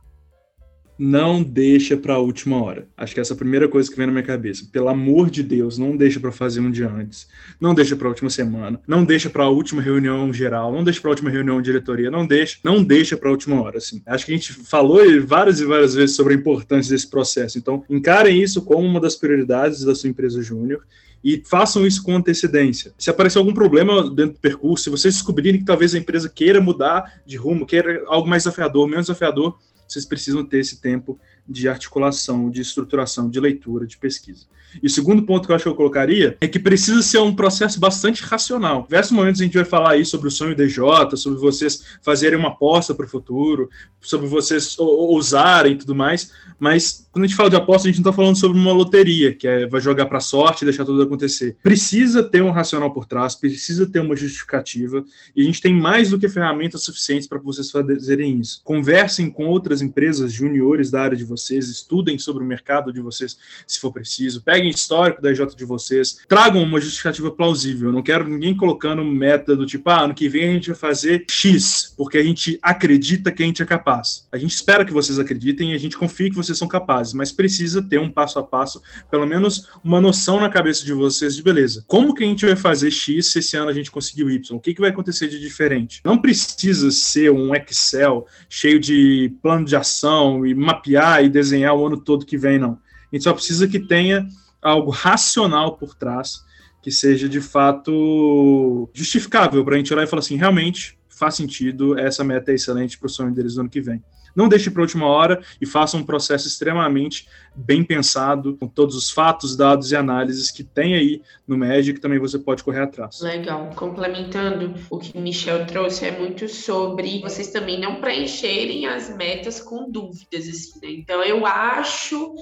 Não 0.97 1.43
deixa 1.43 1.95
para 1.95 2.15
a 2.15 2.19
última 2.19 2.61
hora. 2.61 2.87
Acho 2.97 3.13
que 3.13 3.19
essa 3.19 3.33
é 3.33 3.35
a 3.35 3.37
primeira 3.37 3.67
coisa 3.67 3.89
que 3.89 3.95
vem 3.95 4.07
na 4.07 4.11
minha 4.11 4.23
cabeça. 4.23 4.67
Pelo 4.71 4.89
amor 4.89 5.29
de 5.29 5.43
Deus, 5.43 5.77
não 5.77 5.95
deixa 5.95 6.19
para 6.19 6.31
fazer 6.31 6.59
um 6.59 6.71
dia 6.71 6.89
antes. 6.89 7.27
Não 7.59 7.73
deixa 7.73 7.95
para 7.95 8.07
a 8.07 8.09
última 8.09 8.29
semana. 8.29 8.79
Não 8.87 9.05
deixa 9.05 9.29
para 9.29 9.43
a 9.43 9.49
última 9.49 9.81
reunião 9.81 10.33
geral. 10.33 10.71
Não 10.71 10.83
deixa 10.83 10.99
para 10.99 11.09
a 11.09 11.13
última 11.13 11.29
reunião 11.29 11.61
de 11.61 11.65
diretoria. 11.65 12.09
Não 12.09 12.25
deixa. 12.25 12.57
Não 12.63 12.83
deixa 12.83 13.15
para 13.15 13.29
a 13.29 13.31
última 13.31 13.61
hora. 13.61 13.77
Assim. 13.77 14.01
Acho 14.05 14.25
que 14.25 14.31
a 14.33 14.35
gente 14.35 14.53
falou 14.53 14.99
várias 15.25 15.59
e 15.59 15.65
várias 15.65 15.93
vezes 15.93 16.15
sobre 16.15 16.33
a 16.33 16.37
importância 16.37 16.91
desse 16.91 17.09
processo. 17.09 17.57
Então, 17.57 17.83
encarem 17.89 18.41
isso 18.41 18.61
como 18.61 18.85
uma 18.85 18.99
das 18.99 19.15
prioridades 19.15 19.83
da 19.83 19.93
sua 19.93 20.09
empresa 20.09 20.41
júnior 20.41 20.81
e 21.23 21.41
façam 21.45 21.85
isso 21.85 22.03
com 22.03 22.15
antecedência. 22.15 22.93
Se 22.97 23.09
aparecer 23.09 23.37
algum 23.37 23.53
problema 23.53 24.03
dentro 24.09 24.33
do 24.33 24.39
percurso, 24.39 24.85
se 24.85 24.89
vocês 24.89 25.15
descobrirem 25.15 25.59
que 25.59 25.65
talvez 25.65 25.93
a 25.93 25.97
empresa 25.97 26.29
queira 26.29 26.61
mudar 26.61 27.21
de 27.25 27.37
rumo, 27.37 27.65
queira 27.65 28.03
algo 28.07 28.27
mais 28.27 28.43
desafiador, 28.43 28.87
menos 28.87 29.07
desafiador, 29.07 29.57
vocês 29.87 30.05
precisam 30.05 30.45
ter 30.45 30.59
esse 30.59 30.81
tempo 30.81 31.19
de 31.47 31.67
articulação, 31.69 32.49
de 32.49 32.61
estruturação, 32.61 33.29
de 33.29 33.39
leitura, 33.39 33.85
de 33.87 33.97
pesquisa. 33.97 34.45
E 34.81 34.87
o 34.87 34.89
segundo 34.89 35.23
ponto 35.23 35.45
que 35.45 35.51
eu 35.51 35.55
acho 35.55 35.63
que 35.63 35.69
eu 35.69 35.75
colocaria 35.75 36.37
é 36.41 36.47
que 36.47 36.59
precisa 36.59 37.01
ser 37.01 37.19
um 37.19 37.33
processo 37.33 37.79
bastante 37.79 38.21
racional. 38.23 38.83
Diversos 38.83 39.11
momentos 39.11 39.41
a 39.41 39.43
gente 39.43 39.55
vai 39.55 39.65
falar 39.65 39.91
aí 39.91 40.05
sobre 40.05 40.27
o 40.27 40.31
sonho 40.31 40.55
DJ, 40.55 40.83
sobre 41.15 41.39
vocês 41.39 41.83
fazerem 42.01 42.37
uma 42.37 42.49
aposta 42.49 42.93
para 42.93 43.05
o 43.05 43.09
futuro, 43.09 43.69
sobre 44.01 44.27
vocês 44.27 44.77
ousarem 44.77 45.73
e 45.73 45.77
tudo 45.77 45.95
mais, 45.95 46.31
mas 46.59 47.07
quando 47.11 47.25
a 47.25 47.27
gente 47.27 47.35
fala 47.35 47.49
de 47.49 47.55
aposta, 47.55 47.87
a 47.87 47.91
gente 47.91 48.01
não 48.01 48.09
está 48.09 48.15
falando 48.15 48.37
sobre 48.37 48.57
uma 48.57 48.71
loteria, 48.71 49.33
que 49.33 49.47
é 49.47 49.67
vai 49.67 49.81
jogar 49.81 50.05
para 50.05 50.19
sorte 50.19 50.61
e 50.61 50.65
deixar 50.65 50.85
tudo 50.85 51.01
acontecer. 51.01 51.57
Precisa 51.63 52.23
ter 52.23 52.43
um 52.43 52.51
racional 52.51 52.93
por 52.93 53.05
trás, 53.05 53.35
precisa 53.35 53.85
ter 53.87 53.99
uma 53.99 54.15
justificativa, 54.15 55.03
e 55.35 55.41
a 55.41 55.45
gente 55.45 55.61
tem 55.61 55.73
mais 55.73 56.09
do 56.09 56.19
que 56.19 56.29
ferramentas 56.29 56.83
suficientes 56.83 57.27
para 57.27 57.39
vocês 57.39 57.71
fazerem 57.71 58.39
isso. 58.39 58.61
Conversem 58.63 59.29
com 59.29 59.47
outras 59.47 59.81
empresas 59.81 60.31
juniores 60.31 60.91
da 60.91 61.01
área 61.01 61.17
de 61.17 61.23
vocês, 61.23 61.36
estudem 61.39 62.17
sobre 62.17 62.43
o 62.43 62.47
mercado 62.47 62.91
de 62.91 63.01
vocês, 63.01 63.37
se 63.65 63.79
for 63.79 63.91
preciso, 63.91 64.41
peguem 64.41 64.69
histórico 64.69 65.21
da 65.21 65.31
EJ 65.31 65.55
de 65.55 65.65
vocês, 65.65 66.19
tragam 66.27 66.63
uma 66.63 66.79
justificativa 66.79 67.31
plausível. 67.31 67.89
Eu 67.89 67.93
não 67.93 68.03
quero 68.03 68.27
ninguém 68.27 68.55
colocando 68.55 69.03
meta 69.03 69.55
do 69.55 69.65
tipo, 69.65 69.89
ah, 69.89 70.01
ano 70.01 70.13
que 70.13 70.29
vem 70.29 70.49
a 70.49 70.53
gente 70.53 70.67
vai 70.67 70.75
fazer 70.75 71.25
X, 71.29 71.93
porque 71.95 72.17
a 72.17 72.23
gente 72.23 72.57
acredita 72.61 73.31
que 73.31 73.43
a 73.43 73.45
gente 73.45 73.61
é 73.61 73.65
capaz. 73.65 74.27
A 74.31 74.37
gente 74.37 74.53
espera 74.53 74.85
que 74.85 74.93
vocês 74.93 75.19
acreditem 75.19 75.71
e 75.71 75.75
a 75.75 75.79
gente 75.79 75.97
confia 75.97 76.29
que 76.29 76.35
vocês 76.35 76.57
são 76.57 76.67
capazes, 76.67 77.13
mas 77.13 77.31
precisa 77.31 77.81
ter 77.81 77.99
um 77.99 78.11
passo 78.11 78.39
a 78.39 78.43
passo, 78.43 78.81
pelo 79.09 79.25
menos 79.25 79.69
uma 79.83 80.01
noção 80.01 80.39
na 80.39 80.49
cabeça 80.49 80.85
de 80.85 80.93
vocês 80.93 81.35
de 81.35 81.43
beleza. 81.43 81.83
Como 81.87 82.13
que 82.13 82.23
a 82.23 82.27
gente 82.27 82.45
vai 82.45 82.55
fazer 82.55 82.91
X 82.91 83.27
se 83.27 83.39
esse 83.39 83.57
ano 83.57 83.69
a 83.69 83.73
gente 83.73 83.91
conseguiu 83.91 84.29
Y? 84.29 84.57
O 84.57 84.59
que, 84.59 84.73
que 84.73 84.81
vai 84.81 84.89
acontecer 84.89 85.27
de 85.27 85.39
diferente? 85.39 86.01
Não 86.03 86.17
precisa 86.17 86.91
ser 86.91 87.31
um 87.31 87.53
Excel 87.55 88.25
cheio 88.49 88.79
de 88.79 89.33
plano 89.41 89.65
de 89.65 89.75
ação 89.75 90.45
e 90.45 90.53
mapear 90.53 91.23
e 91.27 91.29
desenhar 91.29 91.75
o 91.75 91.85
ano 91.85 91.97
todo 91.97 92.25
que 92.25 92.37
vem, 92.37 92.57
não. 92.57 92.79
A 93.11 93.15
gente 93.15 93.23
só 93.23 93.33
precisa 93.33 93.67
que 93.67 93.79
tenha 93.79 94.27
algo 94.61 94.91
racional 94.91 95.77
por 95.77 95.95
trás, 95.95 96.43
que 96.81 96.91
seja 96.91 97.29
de 97.29 97.41
fato 97.41 98.89
justificável 98.93 99.63
para 99.63 99.75
a 99.75 99.77
gente 99.77 99.93
olhar 99.93 100.03
e 100.03 100.07
falar 100.07 100.21
assim: 100.21 100.35
realmente 100.35 100.97
faz 101.09 101.35
sentido, 101.35 101.97
essa 101.97 102.23
meta 102.23 102.51
é 102.51 102.55
excelente 102.55 102.97
para 102.97 103.07
o 103.07 103.09
sonho 103.09 103.33
deles 103.33 103.55
no 103.55 103.61
ano 103.61 103.69
que 103.69 103.81
vem. 103.81 104.03
Não 104.35 104.47
deixe 104.47 104.69
para 104.69 104.81
a 104.81 104.85
última 104.85 105.07
hora 105.07 105.41
e 105.59 105.65
faça 105.65 105.97
um 105.97 106.03
processo 106.03 106.47
extremamente 106.47 107.27
bem 107.57 107.83
pensado, 107.83 108.55
com 108.57 108.67
todos 108.67 108.95
os 108.95 109.09
fatos, 109.09 109.57
dados 109.57 109.91
e 109.91 109.95
análises 109.95 110.51
que 110.51 110.63
tem 110.63 110.95
aí 110.95 111.21
no 111.47 111.57
MED 111.57 111.93
que 111.93 111.99
também 111.99 112.19
você 112.19 112.37
pode 112.37 112.63
correr 112.63 112.81
atrás. 112.81 113.19
Legal. 113.21 113.71
Complementando 113.75 114.75
o 114.89 114.99
que 114.99 115.17
Michel 115.17 115.65
trouxe, 115.65 116.05
é 116.05 116.17
muito 116.17 116.47
sobre 116.47 117.19
vocês 117.21 117.49
também 117.49 117.79
não 117.79 117.99
preencherem 117.99 118.85
as 118.85 119.15
metas 119.15 119.59
com 119.59 119.89
dúvidas. 119.89 120.47
Assim, 120.47 120.79
né? 120.81 120.91
Então, 120.91 121.23
eu 121.23 121.45
acho 121.45 122.35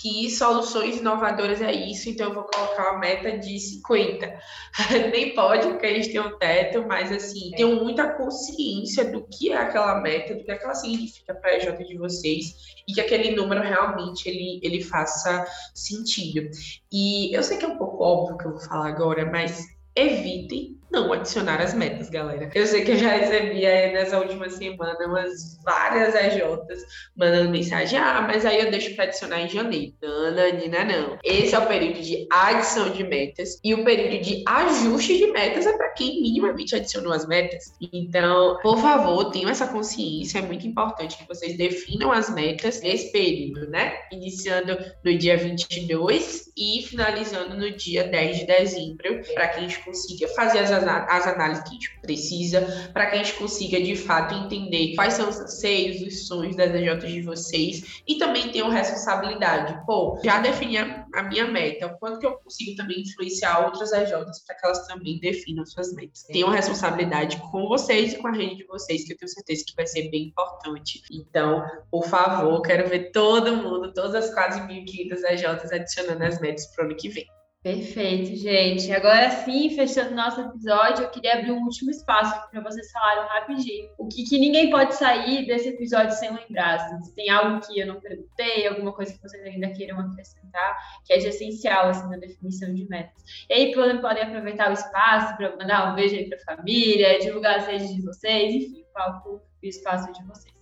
que 0.00 0.30
soluções 0.30 0.98
inovadoras 0.98 1.60
é 1.60 1.72
isso, 1.72 2.08
então 2.08 2.28
eu 2.28 2.34
vou 2.34 2.44
colocar 2.44 2.92
uma 2.92 3.00
meta 3.00 3.36
de 3.38 3.58
50. 3.58 4.40
Nem 5.12 5.34
pode, 5.34 5.66
porque 5.66 5.86
a 5.86 5.94
gente 5.94 6.12
tem 6.12 6.20
um 6.20 6.38
teto, 6.38 6.84
mas 6.86 7.10
assim, 7.10 7.50
tenho 7.56 7.82
muita 7.82 8.12
consciência 8.14 9.10
do 9.10 9.26
que 9.26 9.50
é 9.50 9.56
aquela 9.56 10.00
meta, 10.00 10.34
do 10.34 10.44
que, 10.44 10.50
é 10.50 10.56
que 10.56 10.64
ela 10.64 10.74
significa 10.74 11.34
para 11.34 11.50
a 11.50 11.56
EJ 11.56 11.86
de 11.86 11.98
vocês 11.98 12.54
e 12.86 12.92
que 12.92 13.00
aquele 13.00 13.34
número 13.34 13.62
realmente 13.62 14.28
ele, 14.28 14.59
ele 14.62 14.82
faça 14.82 15.46
sentido. 15.74 16.50
E 16.92 17.36
eu 17.36 17.42
sei 17.42 17.58
que 17.58 17.64
é 17.64 17.68
um 17.68 17.78
pouco 17.78 18.02
óbvio 18.02 18.38
que 18.38 18.46
eu 18.46 18.52
vou 18.52 18.60
falar 18.60 18.88
agora, 18.88 19.30
mas 19.30 19.66
evitem 19.94 20.79
não 20.90 21.12
adicionar 21.12 21.60
as 21.60 21.74
metas, 21.74 22.10
galera. 22.10 22.50
Eu 22.54 22.66
sei 22.66 22.84
que 22.84 22.92
eu 22.92 22.96
já 22.96 23.10
recebi 23.10 23.64
aí 23.64 23.92
nessa 23.92 24.18
última 24.18 24.48
semana 24.48 25.06
umas 25.06 25.58
várias 25.64 26.14
EJs 26.14 26.84
mandando 27.16 27.50
mensagem: 27.50 27.98
ah, 27.98 28.22
mas 28.26 28.44
aí 28.44 28.60
eu 28.60 28.70
deixo 28.70 28.94
para 28.94 29.04
adicionar 29.04 29.40
em 29.40 29.48
janeiro. 29.48 29.94
Não, 30.02 30.58
Nina, 30.58 30.84
não. 30.84 31.18
Esse 31.22 31.54
é 31.54 31.58
o 31.58 31.66
período 31.66 32.00
de 32.00 32.26
adição 32.30 32.90
de 32.90 33.04
metas 33.04 33.58
e 33.62 33.74
o 33.74 33.84
período 33.84 34.22
de 34.22 34.42
ajuste 34.46 35.18
de 35.18 35.26
metas 35.28 35.66
é 35.66 35.76
para 35.76 35.90
quem 35.90 36.20
minimamente 36.22 36.74
adicionou 36.74 37.12
as 37.12 37.26
metas. 37.26 37.72
Então, 37.92 38.58
por 38.62 38.78
favor, 38.78 39.30
tenham 39.30 39.50
essa 39.50 39.66
consciência. 39.66 40.38
É 40.38 40.42
muito 40.42 40.66
importante 40.66 41.16
que 41.16 41.28
vocês 41.28 41.56
definam 41.56 42.10
as 42.12 42.32
metas 42.34 42.80
nesse 42.80 43.12
período, 43.12 43.68
né? 43.70 43.94
Iniciando 44.10 44.76
no 45.04 45.16
dia 45.16 45.36
22 45.36 46.50
e 46.56 46.82
finalizando 46.82 47.56
no 47.56 47.70
dia 47.70 48.04
10 48.04 48.38
de 48.38 48.46
dezembro, 48.46 49.20
para 49.34 49.48
que 49.48 49.58
a 49.58 49.62
gente 49.62 49.78
consiga 49.84 50.28
fazer 50.28 50.58
as 50.60 50.70
as 50.88 51.26
análises 51.26 51.62
que 51.64 51.70
a 51.70 51.72
gente 51.72 52.00
precisa 52.00 52.90
para 52.92 53.06
que 53.06 53.16
a 53.16 53.18
gente 53.22 53.34
consiga 53.34 53.80
de 53.80 53.96
fato 53.96 54.34
entender 54.34 54.94
quais 54.94 55.14
são 55.14 55.28
os 55.28 55.38
anseios, 55.38 56.00
os 56.02 56.26
sonhos 56.26 56.56
das 56.56 56.74
EJs 56.74 57.12
de 57.12 57.22
vocês 57.22 58.02
e 58.06 58.16
também 58.16 58.50
uma 58.62 58.72
responsabilidade. 58.72 59.80
Pô, 59.86 60.18
já 60.24 60.40
defini 60.40 60.78
a, 60.78 61.06
a 61.14 61.22
minha 61.24 61.46
meta, 61.46 61.86
o 61.86 61.98
quanto 61.98 62.18
que 62.18 62.26
eu 62.26 62.32
consigo 62.38 62.76
também 62.76 63.00
influenciar 63.00 63.64
outras 63.64 63.92
EJs 63.92 64.44
para 64.46 64.56
que 64.56 64.66
elas 64.66 64.86
também 64.86 65.18
definam 65.20 65.64
suas 65.64 65.94
metas. 65.94 66.24
Tenham 66.24 66.50
responsabilidade 66.50 67.36
com 67.50 67.68
vocês 67.68 68.12
e 68.12 68.16
com 68.16 68.28
a 68.28 68.32
rede 68.32 68.56
de 68.56 68.66
vocês, 68.66 69.04
que 69.04 69.12
eu 69.12 69.16
tenho 69.16 69.30
certeza 69.30 69.64
que 69.66 69.74
vai 69.74 69.86
ser 69.86 70.10
bem 70.10 70.24
importante. 70.24 71.02
Então, 71.10 71.64
por 71.90 72.04
favor, 72.06 72.60
quero 72.62 72.88
ver 72.88 73.10
todo 73.10 73.56
mundo, 73.56 73.92
todas 73.92 74.14
as 74.14 74.34
quase 74.34 74.60
1.500 74.60 75.24
EJs 75.24 75.72
adicionando 75.72 76.24
as 76.24 76.40
metas 76.40 76.66
para 76.66 76.84
o 76.84 76.86
ano 76.88 76.96
que 76.96 77.08
vem. 77.08 77.26
Perfeito, 77.62 78.34
gente. 78.36 78.90
Agora 78.90 79.28
sim, 79.44 79.68
fechando 79.76 80.14
nosso 80.14 80.40
episódio, 80.40 81.04
eu 81.04 81.10
queria 81.10 81.34
abrir 81.34 81.52
um 81.52 81.62
último 81.62 81.90
espaço 81.90 82.50
para 82.50 82.62
vocês 82.62 82.90
falarem 82.90 83.28
rapidinho. 83.28 83.90
O 83.98 84.08
que, 84.08 84.24
que, 84.24 84.38
ninguém 84.38 84.70
pode 84.70 84.94
sair 84.94 85.46
desse 85.46 85.68
episódio 85.68 86.12
sem 86.12 86.34
lembrar? 86.34 86.76
Assim, 86.76 87.02
se 87.02 87.14
tem 87.14 87.28
algo 87.28 87.60
que 87.60 87.78
eu 87.78 87.86
não 87.86 88.00
perguntei, 88.00 88.66
alguma 88.66 88.94
coisa 88.94 89.12
que 89.12 89.20
vocês 89.20 89.44
ainda 89.44 89.68
queiram 89.74 90.00
acrescentar, 90.00 90.78
que 91.04 91.12
é 91.12 91.18
de 91.18 91.26
essencial 91.26 91.90
assim, 91.90 92.08
na 92.08 92.16
definição 92.16 92.72
de 92.72 92.88
metas. 92.88 93.22
E 93.50 93.52
aí 93.52 93.74
podem, 93.74 94.00
podem 94.00 94.22
aproveitar 94.22 94.70
o 94.70 94.72
espaço 94.72 95.36
para 95.36 95.54
mandar 95.54 95.92
um 95.92 95.94
beijo 95.96 96.16
aí 96.16 96.30
para 96.30 96.38
a 96.38 96.56
família, 96.56 97.18
divulgar 97.18 97.58
as 97.58 97.66
redes 97.66 97.94
de 97.94 98.00
vocês, 98.00 98.54
enfim, 98.54 98.80
o 98.80 98.92
palco 98.94 99.42
e 99.62 99.66
o 99.66 99.68
espaço 99.68 100.10
de 100.12 100.24
vocês. 100.24 100.59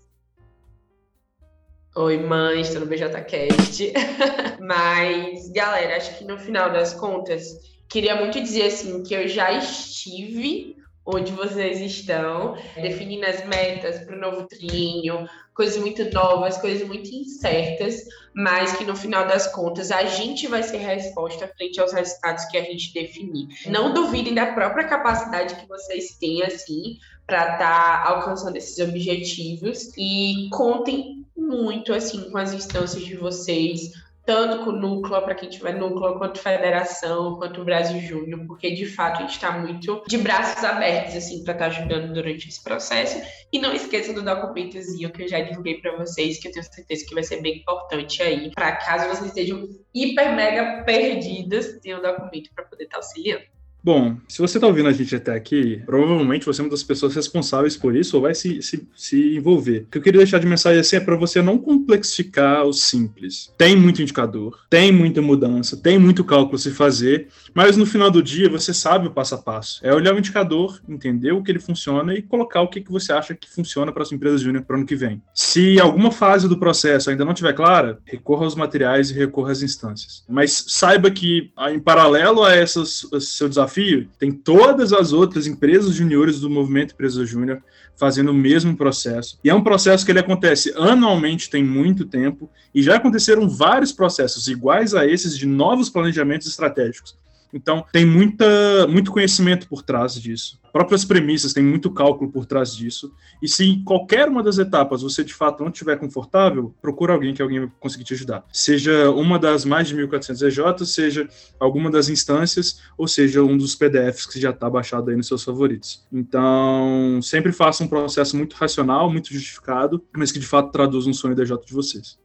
Oi, 2.01 2.17
mãe, 2.17 2.61
estou 2.61 2.81
no 2.81 2.87
BJCast. 2.87 3.93
Mas, 4.63 5.51
galera, 5.51 5.97
acho 5.97 6.17
que 6.17 6.25
no 6.25 6.39
final 6.39 6.71
das 6.71 6.95
contas, 6.95 7.59
queria 7.89 8.15
muito 8.15 8.41
dizer 8.41 8.67
assim 8.67 9.03
que 9.03 9.13
eu 9.13 9.27
já 9.27 9.51
estive 9.51 10.77
onde 11.05 11.33
vocês 11.33 11.81
estão, 11.81 12.57
definindo 12.77 13.27
as 13.27 13.45
metas 13.47 13.99
para 14.05 14.15
o 14.15 14.21
novo 14.21 14.47
trinho, 14.47 15.27
coisas 15.53 15.77
muito 15.79 16.05
novas, 16.13 16.57
coisas 16.59 16.87
muito 16.87 17.09
incertas, 17.09 18.05
mas 18.33 18.77
que 18.77 18.85
no 18.85 18.95
final 18.95 19.27
das 19.27 19.51
contas 19.53 19.91
a 19.91 20.05
gente 20.05 20.47
vai 20.47 20.63
ser 20.63 20.77
resposta 20.77 21.49
frente 21.57 21.81
aos 21.81 21.93
resultados 21.93 22.45
que 22.45 22.59
a 22.59 22.63
gente 22.63 22.95
definir. 22.95 23.49
Não 23.67 23.93
duvidem 23.93 24.35
da 24.35 24.53
própria 24.53 24.87
capacidade 24.87 25.57
que 25.57 25.67
vocês 25.67 26.17
têm, 26.21 26.45
assim, 26.45 26.97
para 27.27 27.55
estar 27.55 28.05
tá 28.05 28.09
alcançando 28.09 28.57
esses 28.57 28.79
objetivos 28.79 29.91
e 29.97 30.49
contem 30.53 31.18
muito, 31.49 31.93
assim, 31.93 32.31
com 32.31 32.39
as 32.39 32.53
instâncias 32.53 33.05
de 33.05 33.17
vocês, 33.17 33.91
tanto 34.29 34.63
com 34.63 34.71
o 34.73 34.79
núcleo, 34.79 35.23
para 35.23 35.35
quem 35.35 35.49
tiver 35.49 35.73
núcleo, 35.73 36.19
quanto 36.19 36.39
federação, 36.39 37.39
quanto 37.39 37.65
Brasil 37.65 37.99
Júnior, 37.99 38.47
porque 38.47 38.73
de 38.73 38.85
fato 38.85 39.17
a 39.17 39.21
gente 39.23 39.37
está 39.37 39.53
muito 39.53 40.03
de 40.07 40.19
braços 40.19 40.63
abertos 40.63 41.17
assim 41.17 41.43
para 41.43 41.55
estar 41.55 41.71
tá 41.71 41.71
ajudando 41.71 42.13
durante 42.13 42.47
esse 42.47 42.63
processo. 42.63 43.23
E 43.51 43.59
não 43.59 43.73
esqueçam 43.73 44.15
do 44.15 44.23
documentozinho 44.23 45.11
que 45.11 45.23
eu 45.23 45.29
já 45.29 45.41
divulguei 45.41 45.81
para 45.81 45.97
vocês, 45.97 46.39
que 46.39 46.49
eu 46.49 46.53
tenho 46.53 46.63
certeza 46.63 47.07
que 47.07 47.15
vai 47.15 47.23
ser 47.23 47.41
bem 47.41 47.57
importante 47.57 48.23
aí, 48.23 48.51
para 48.51 48.77
caso 48.77 49.09
vocês 49.09 49.29
estejam 49.29 49.67
hiper 49.95 50.37
mega 50.37 50.85
perdidas, 50.85 51.79
tem 51.81 51.95
um 51.95 52.03
documento 52.03 52.51
para 52.55 52.65
poder 52.65 52.85
estar 52.85 52.99
tá 52.99 53.03
auxiliando. 53.03 53.58
Bom, 53.83 54.17
se 54.29 54.41
você 54.41 54.59
está 54.59 54.67
ouvindo 54.67 54.89
a 54.89 54.93
gente 54.93 55.15
até 55.15 55.35
aqui, 55.35 55.83
provavelmente 55.87 56.45
você 56.45 56.61
é 56.61 56.65
uma 56.65 56.71
das 56.71 56.83
pessoas 56.83 57.15
responsáveis 57.15 57.77
por 57.77 57.95
isso 57.95 58.17
ou 58.17 58.23
vai 58.23 58.35
se, 58.35 58.61
se, 58.61 58.87
se 58.95 59.37
envolver. 59.37 59.85
O 59.87 59.91
que 59.93 59.99
eu 59.99 60.03
queria 60.03 60.19
deixar 60.19 60.39
de 60.39 60.47
mensagem 60.47 60.81
assim 60.81 60.97
é 60.97 61.01
para 61.01 61.17
você 61.17 61.41
não 61.41 61.57
complexificar 61.57 62.65
o 62.65 62.73
simples. 62.73 63.53
Tem 63.57 63.77
muito 63.77 64.03
indicador, 64.03 64.67
tem 64.69 64.91
muita 64.91 65.23
mudança, 65.23 65.77
tem 65.77 65.99
muito 65.99 66.25
cálculo 66.25 66.59
se 66.59 66.73
fazer, 66.73 67.29
mas 67.55 67.77
no 67.77 67.87
final 67.87 68.11
do 68.11 68.23
dia 68.23 68.51
você 68.51 68.75
sabe 68.75 69.07
o 69.07 69.13
passo 69.13 69.37
a 69.37 69.39
passo. 69.39 69.81
É 69.83 69.95
olhar 69.95 70.15
o 70.15 70.19
indicador, 70.19 70.81
entender 70.89 71.33
o 71.33 71.43
que 71.43 71.51
ele 71.51 71.61
funciona 71.61 72.15
e 72.15 72.21
colocar 72.21 72.61
o 72.63 72.69
que, 72.69 72.81
que 72.81 72.91
você 72.91 73.13
acha 73.13 73.35
que 73.35 73.49
funciona 73.49 73.93
para 73.93 74.05
sua 74.05 74.17
empresa 74.17 74.39
júnior 74.39 74.65
para 74.65 74.75
o 74.75 74.79
ano 74.79 74.87
que 74.87 74.97
vem. 74.97 75.23
Se 75.33 75.81
alguma 75.81 76.11
fase 76.11 76.49
do 76.49 76.59
processo 76.59 77.11
ainda 77.11 77.25
não 77.25 77.33
estiver 77.33 77.55
clara, 77.55 78.01
recorra 78.05 78.45
aos 78.45 78.57
materiais 78.57 79.11
e 79.11 79.15
recorra 79.15 79.53
às 79.53 79.63
instâncias. 79.63 80.25
Mas 80.29 80.65
saiba 80.69 81.11
que, 81.11 81.53
em 81.71 81.79
paralelo 81.79 82.43
a 82.43 82.53
essas, 82.53 83.07
seu 83.21 83.49
desafio, 83.49 83.68
desafio, 83.69 84.09
tem 84.19 84.33
todas 84.33 84.93
as 84.93 85.13
outras 85.13 85.47
empresas 85.47 85.95
juniores 85.95 86.41
do 86.41 86.51
movimento 86.51 86.95
Empresa 86.95 87.25
Júnior 87.25 87.63
fazendo 87.97 88.31
o 88.31 88.35
mesmo 88.35 88.77
processo. 88.77 89.39
E 89.45 89.51
é 89.51 89.55
um 89.55 89.63
processo 89.63 90.05
que 90.05 90.13
ele 90.13 90.21
acontece 90.21 90.73
anualmente, 90.77 91.51
tem 91.51 91.65
muito 91.65 92.05
tempo, 92.05 92.51
e 92.75 92.83
já 92.83 92.97
aconteceram 92.97 93.49
vários 93.49 93.93
processos 93.93 94.49
iguais 94.49 94.95
a 94.95 95.07
esses 95.07 95.37
de 95.37 95.47
novos 95.47 95.91
planejamentos 95.91 96.47
estratégicos. 96.47 97.17
Então, 97.53 97.85
tem 97.93 98.05
muita, 98.05 98.87
muito 98.89 99.11
conhecimento 99.11 99.69
por 99.69 99.83
trás 99.83 100.15
disso. 100.15 100.61
Próprias 100.73 101.05
premissas, 101.05 101.53
tem 101.53 101.65
muito 101.65 101.91
cálculo 101.91 102.31
por 102.31 102.47
trás 102.47 102.75
disso. 102.75 103.13
E 103.43 103.49
se 103.49 103.65
em 103.65 103.83
qualquer 103.83 104.29
uma 104.29 104.43
das 104.43 104.59
etapas 104.59 105.03
você 105.03 105.25
de 105.25 105.33
fato 105.33 105.63
não 105.63 105.71
estiver 105.71 105.97
confortável, 105.97 106.75
procura 106.81 107.15
alguém 107.15 107.33
que 107.33 107.43
alguém 107.43 107.71
conseguir 107.81 108.05
te 108.05 108.15
ajudar. 108.15 108.45
Seja 108.53 109.11
uma 109.11 109.39
das 109.39 109.65
mais 109.65 109.89
de 109.89 109.97
1.400 109.97 110.47
EJ, 110.47 110.87
seja 110.87 111.29
alguma 111.59 111.91
das 111.91 112.09
instâncias, 112.09 112.81
ou 112.97 113.09
seja 113.09 113.43
um 113.43 113.57
dos 113.57 113.75
PDFs 113.75 114.27
que 114.27 114.41
já 114.41 114.51
está 114.51 114.69
baixado 114.69 115.11
aí 115.11 115.17
nos 115.17 115.27
seus 115.27 115.43
favoritos. 115.43 116.07
Então, 116.13 117.21
sempre 117.23 117.53
faça 117.53 117.83
um 117.83 117.89
processo 117.89 118.37
muito 118.37 118.55
racional, 118.55 119.11
muito 119.11 119.33
justificado, 119.33 120.05
mas 120.17 120.31
que 120.31 120.39
de 120.39 120.47
fato 120.47 120.71
traduz 120.71 121.07
um 121.07 121.13
sonho 121.13 121.35
DJ 121.35 121.57
de 121.67 121.73
vocês. 121.73 122.19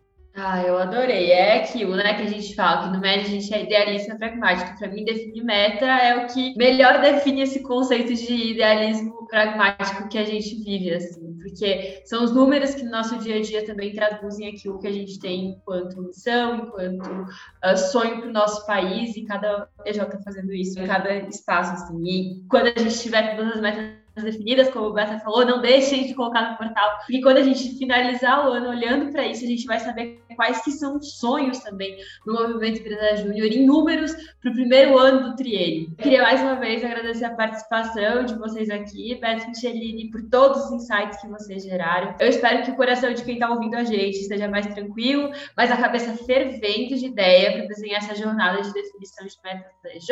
Ah, 0.46 0.62
eu 0.62 0.78
adorei. 0.78 1.32
É 1.32 1.64
aquilo, 1.64 1.96
né, 1.96 2.16
que 2.16 2.24
a 2.24 2.28
gente 2.28 2.54
fala, 2.54 2.84
que 2.84 2.94
no 2.94 3.00
médio 3.00 3.28
a 3.28 3.30
gente 3.30 3.54
é 3.54 3.64
idealista 3.64 4.14
pragmático. 4.18 4.78
Para 4.78 4.90
mim, 4.90 5.06
definir 5.06 5.42
meta 5.42 5.86
é 5.86 6.18
o 6.18 6.28
que 6.28 6.54
melhor 6.58 7.00
define 7.00 7.44
esse 7.44 7.64
conceito 7.64 8.14
de 8.14 8.52
idealismo 8.52 9.26
pragmático 9.28 10.10
que 10.10 10.18
a 10.18 10.26
gente 10.26 10.56
vive, 10.62 10.94
assim, 10.94 11.38
porque 11.42 12.02
são 12.06 12.26
os 12.26 12.34
números 12.34 12.76
que 12.76 12.84
no 12.84 12.92
nosso 12.92 13.18
dia 13.20 13.38
a 13.38 13.42
dia 13.42 13.66
também 13.66 13.94
traduzem 13.94 14.50
aquilo 14.50 14.80
que 14.80 14.88
a 14.88 14.92
gente 14.92 15.18
tem 15.18 15.52
enquanto 15.52 16.02
missão, 16.02 16.58
enquanto 16.58 17.10
uh, 17.10 17.78
sonho 17.78 18.20
para 18.20 18.30
o 18.30 18.34
nosso 18.34 18.66
país, 18.68 19.16
e 19.16 19.24
cada 19.24 19.70
EJ 19.86 20.02
está 20.02 20.20
fazendo 20.24 20.54
isso 20.54 20.78
em 20.78 20.86
cada 20.86 21.16
espaço, 21.30 21.72
assim. 21.72 22.04
E 22.04 22.46
quando 22.50 22.68
a 22.68 22.80
gente 22.80 23.00
tiver 23.00 23.38
todas 23.38 23.54
as 23.54 23.62
metas 23.62 24.04
definidas, 24.22 24.70
como 24.70 24.88
o 24.88 24.94
Bessa 24.94 25.20
falou, 25.20 25.46
não 25.46 25.62
deixem 25.62 26.06
de 26.06 26.14
colocar 26.14 26.52
no 26.52 26.58
portal, 26.58 26.98
porque 26.98 27.22
quando 27.22 27.38
a 27.38 27.44
gente 27.44 27.78
finalizar 27.78 28.46
o 28.46 28.52
ano 28.52 28.70
olhando 28.70 29.12
para 29.12 29.26
isso, 29.26 29.44
a 29.44 29.48
gente 29.48 29.66
vai 29.66 29.80
saber 29.80 30.23
quais 30.36 30.64
que 30.64 30.72
são 30.72 30.98
os 30.98 31.20
sonhos 31.20 31.60
também 31.60 31.98
no 32.26 32.34
Movimento 32.34 32.80
Empresa 32.80 33.18
Júnior 33.18 33.48
em 33.48 33.66
números 33.66 34.14
para 34.42 34.52
o 34.52 34.54
primeiro 34.54 34.98
ano 34.98 35.30
do 35.30 35.36
triênio. 35.36 35.96
Queria 35.98 36.22
mais 36.22 36.42
uma 36.42 36.56
vez 36.56 36.84
agradecer 36.84 37.26
a 37.26 37.36
participação 37.36 38.26
de 38.26 38.36
vocês 38.36 38.70
aqui, 38.70 39.16
Beth 39.16 39.48
Michelini, 39.48 40.10
por 40.12 40.22
todos 40.30 40.66
os 40.66 40.72
insights 40.72 41.22
que 41.22 41.28
vocês 41.28 41.64
geraram. 41.64 42.16
Eu 42.20 42.28
espero 42.28 42.64
que 42.64 42.72
o 42.72 42.76
coração 42.76 43.14
de 43.14 43.24
quem 43.24 43.36
está 43.36 43.50
ouvindo 43.50 43.76
a 43.76 43.84
gente 43.84 44.20
esteja 44.20 44.48
mais 44.48 44.68
tranquilo, 44.68 45.32
mas 45.56 45.72
a 45.72 45.78
cabeça 45.78 46.16
fervendo 46.26 46.96
de 46.96 47.06
ideia 47.06 47.54
para 47.54 47.68
desenhar 47.68 48.04
essa 48.04 48.16
jornada 48.16 48.62
de 48.62 48.74
definição 48.74 49.26
de 49.26 49.36
metas 49.44 49.72
da 49.84 49.90
EJ, 49.96 50.08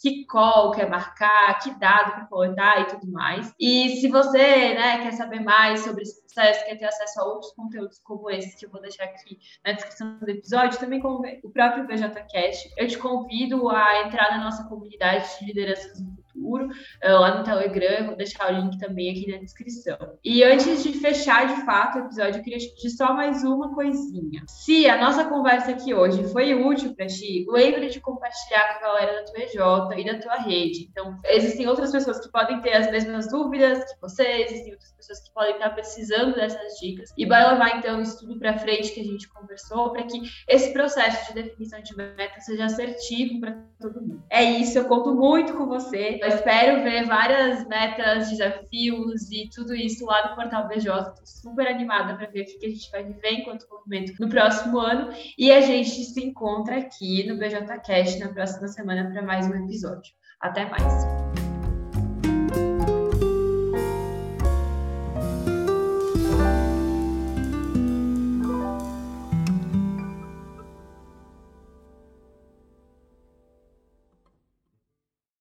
que 0.00 0.24
call 0.26 0.72
quer 0.72 0.88
marcar, 0.88 1.58
que 1.60 1.78
dado 1.78 2.12
para 2.12 2.26
coletar 2.26 2.80
e 2.82 2.84
tudo 2.86 3.12
mais. 3.12 3.52
E 3.58 3.96
se 4.00 4.08
você 4.08 4.74
né, 4.74 5.02
quer 5.02 5.12
saber 5.12 5.40
mais 5.40 5.80
sobre 5.80 6.02
esse 6.02 6.23
processo, 6.34 6.64
quer 6.64 6.76
ter 6.76 6.84
acesso 6.84 7.20
a 7.20 7.24
outros 7.24 7.52
conteúdos 7.52 7.98
como 8.00 8.28
esse 8.28 8.56
que 8.56 8.66
eu 8.66 8.70
vou 8.70 8.80
deixar 8.80 9.04
aqui 9.04 9.38
na 9.64 9.72
descrição 9.72 10.18
do 10.18 10.28
episódio, 10.28 10.78
também 10.78 11.00
com 11.00 11.22
o 11.42 11.50
próprio 11.50 11.86
BJCast. 11.86 12.72
Eu 12.76 12.88
te 12.88 12.98
convido 12.98 13.68
a 13.70 14.02
entrar 14.02 14.36
na 14.36 14.44
nossa 14.44 14.64
comunidade 14.64 15.38
de 15.38 15.46
lideranças 15.46 16.02
futuro, 16.44 16.68
eh, 17.00 17.12
lá 17.12 17.38
no 17.38 17.44
Telegram, 17.44 18.06
vou 18.06 18.16
deixar 18.16 18.52
o 18.52 18.60
link 18.60 18.78
também 18.78 19.10
aqui 19.10 19.30
na 19.30 19.38
descrição. 19.38 19.96
E 20.22 20.44
antes 20.44 20.82
de 20.82 20.92
fechar 20.92 21.46
de 21.46 21.64
fato 21.64 21.98
o 21.98 22.00
episódio, 22.02 22.38
eu 22.38 22.42
queria 22.42 22.58
te 22.58 22.68
pedir 22.74 22.90
só 22.90 23.14
mais 23.14 23.42
uma 23.42 23.74
coisinha. 23.74 24.42
Se 24.46 24.88
a 24.88 25.00
nossa 25.00 25.24
conversa 25.24 25.70
aqui 25.70 25.94
hoje 25.94 26.22
foi 26.32 26.54
útil 26.54 26.94
para 26.94 27.06
ti, 27.06 27.46
lembre 27.48 27.88
de 27.88 28.00
compartilhar 28.00 28.78
com 28.78 28.84
a 28.84 28.88
galera 28.88 29.20
da 29.20 29.24
tua 29.24 29.42
EJ 29.42 30.00
e 30.00 30.12
da 30.12 30.18
tua 30.20 30.36
rede. 30.36 30.88
Então, 30.90 31.18
existem 31.24 31.66
outras 31.66 31.90
pessoas 31.90 32.20
que 32.20 32.30
podem 32.30 32.60
ter 32.60 32.74
as 32.74 32.90
mesmas 32.90 33.28
dúvidas 33.28 33.84
que 33.92 34.00
você, 34.00 34.24
existem 34.42 34.72
outras 34.72 34.92
pessoas 34.92 35.20
que 35.20 35.32
podem 35.32 35.54
estar 35.54 35.70
precisando 35.70 36.34
dessas 36.34 36.78
dicas. 36.80 37.10
E 37.16 37.26
vai 37.26 37.48
levar, 37.50 37.78
então, 37.78 38.00
isso 38.00 38.18
tudo 38.20 38.38
para 38.38 38.58
frente 38.58 38.92
que 38.92 39.00
a 39.00 39.04
gente 39.04 39.28
conversou, 39.28 39.90
para 39.90 40.04
que 40.04 40.20
esse 40.48 40.72
processo 40.72 41.32
de 41.32 41.42
definição 41.42 41.80
de 41.82 41.96
meta 41.96 42.40
seja 42.40 42.64
assertivo 42.64 43.40
para 43.40 43.58
todo 43.80 44.00
mundo. 44.00 44.22
É 44.30 44.42
isso, 44.42 44.78
eu 44.78 44.84
conto 44.86 45.14
muito 45.14 45.54
com 45.54 45.66
você. 45.66 46.18
Eu 46.22 46.33
espero 46.34 46.82
ver 46.82 47.06
várias 47.06 47.66
metas, 47.66 48.30
desafios 48.30 49.30
e 49.30 49.48
tudo 49.54 49.74
isso 49.74 50.04
lá 50.06 50.28
no 50.28 50.34
Portal 50.34 50.68
BJ. 50.68 50.78
Estou 50.78 51.26
super 51.26 51.66
animada 51.66 52.14
para 52.14 52.26
ver 52.26 52.42
o 52.42 52.58
que 52.58 52.66
a 52.66 52.68
gente 52.68 52.90
vai 52.90 53.04
viver 53.04 53.32
enquanto 53.32 53.68
movimento 53.70 54.12
no 54.20 54.28
próximo 54.28 54.78
ano. 54.78 55.12
E 55.38 55.50
a 55.52 55.60
gente 55.60 55.90
se 55.90 56.24
encontra 56.24 56.78
aqui 56.78 57.26
no 57.26 57.38
BJ 57.38 57.78
Cast 57.80 58.18
na 58.18 58.28
próxima 58.28 58.68
semana 58.68 59.10
para 59.10 59.22
mais 59.22 59.46
um 59.46 59.54
episódio. 59.64 60.12
Até 60.40 60.68
mais! 60.68 61.53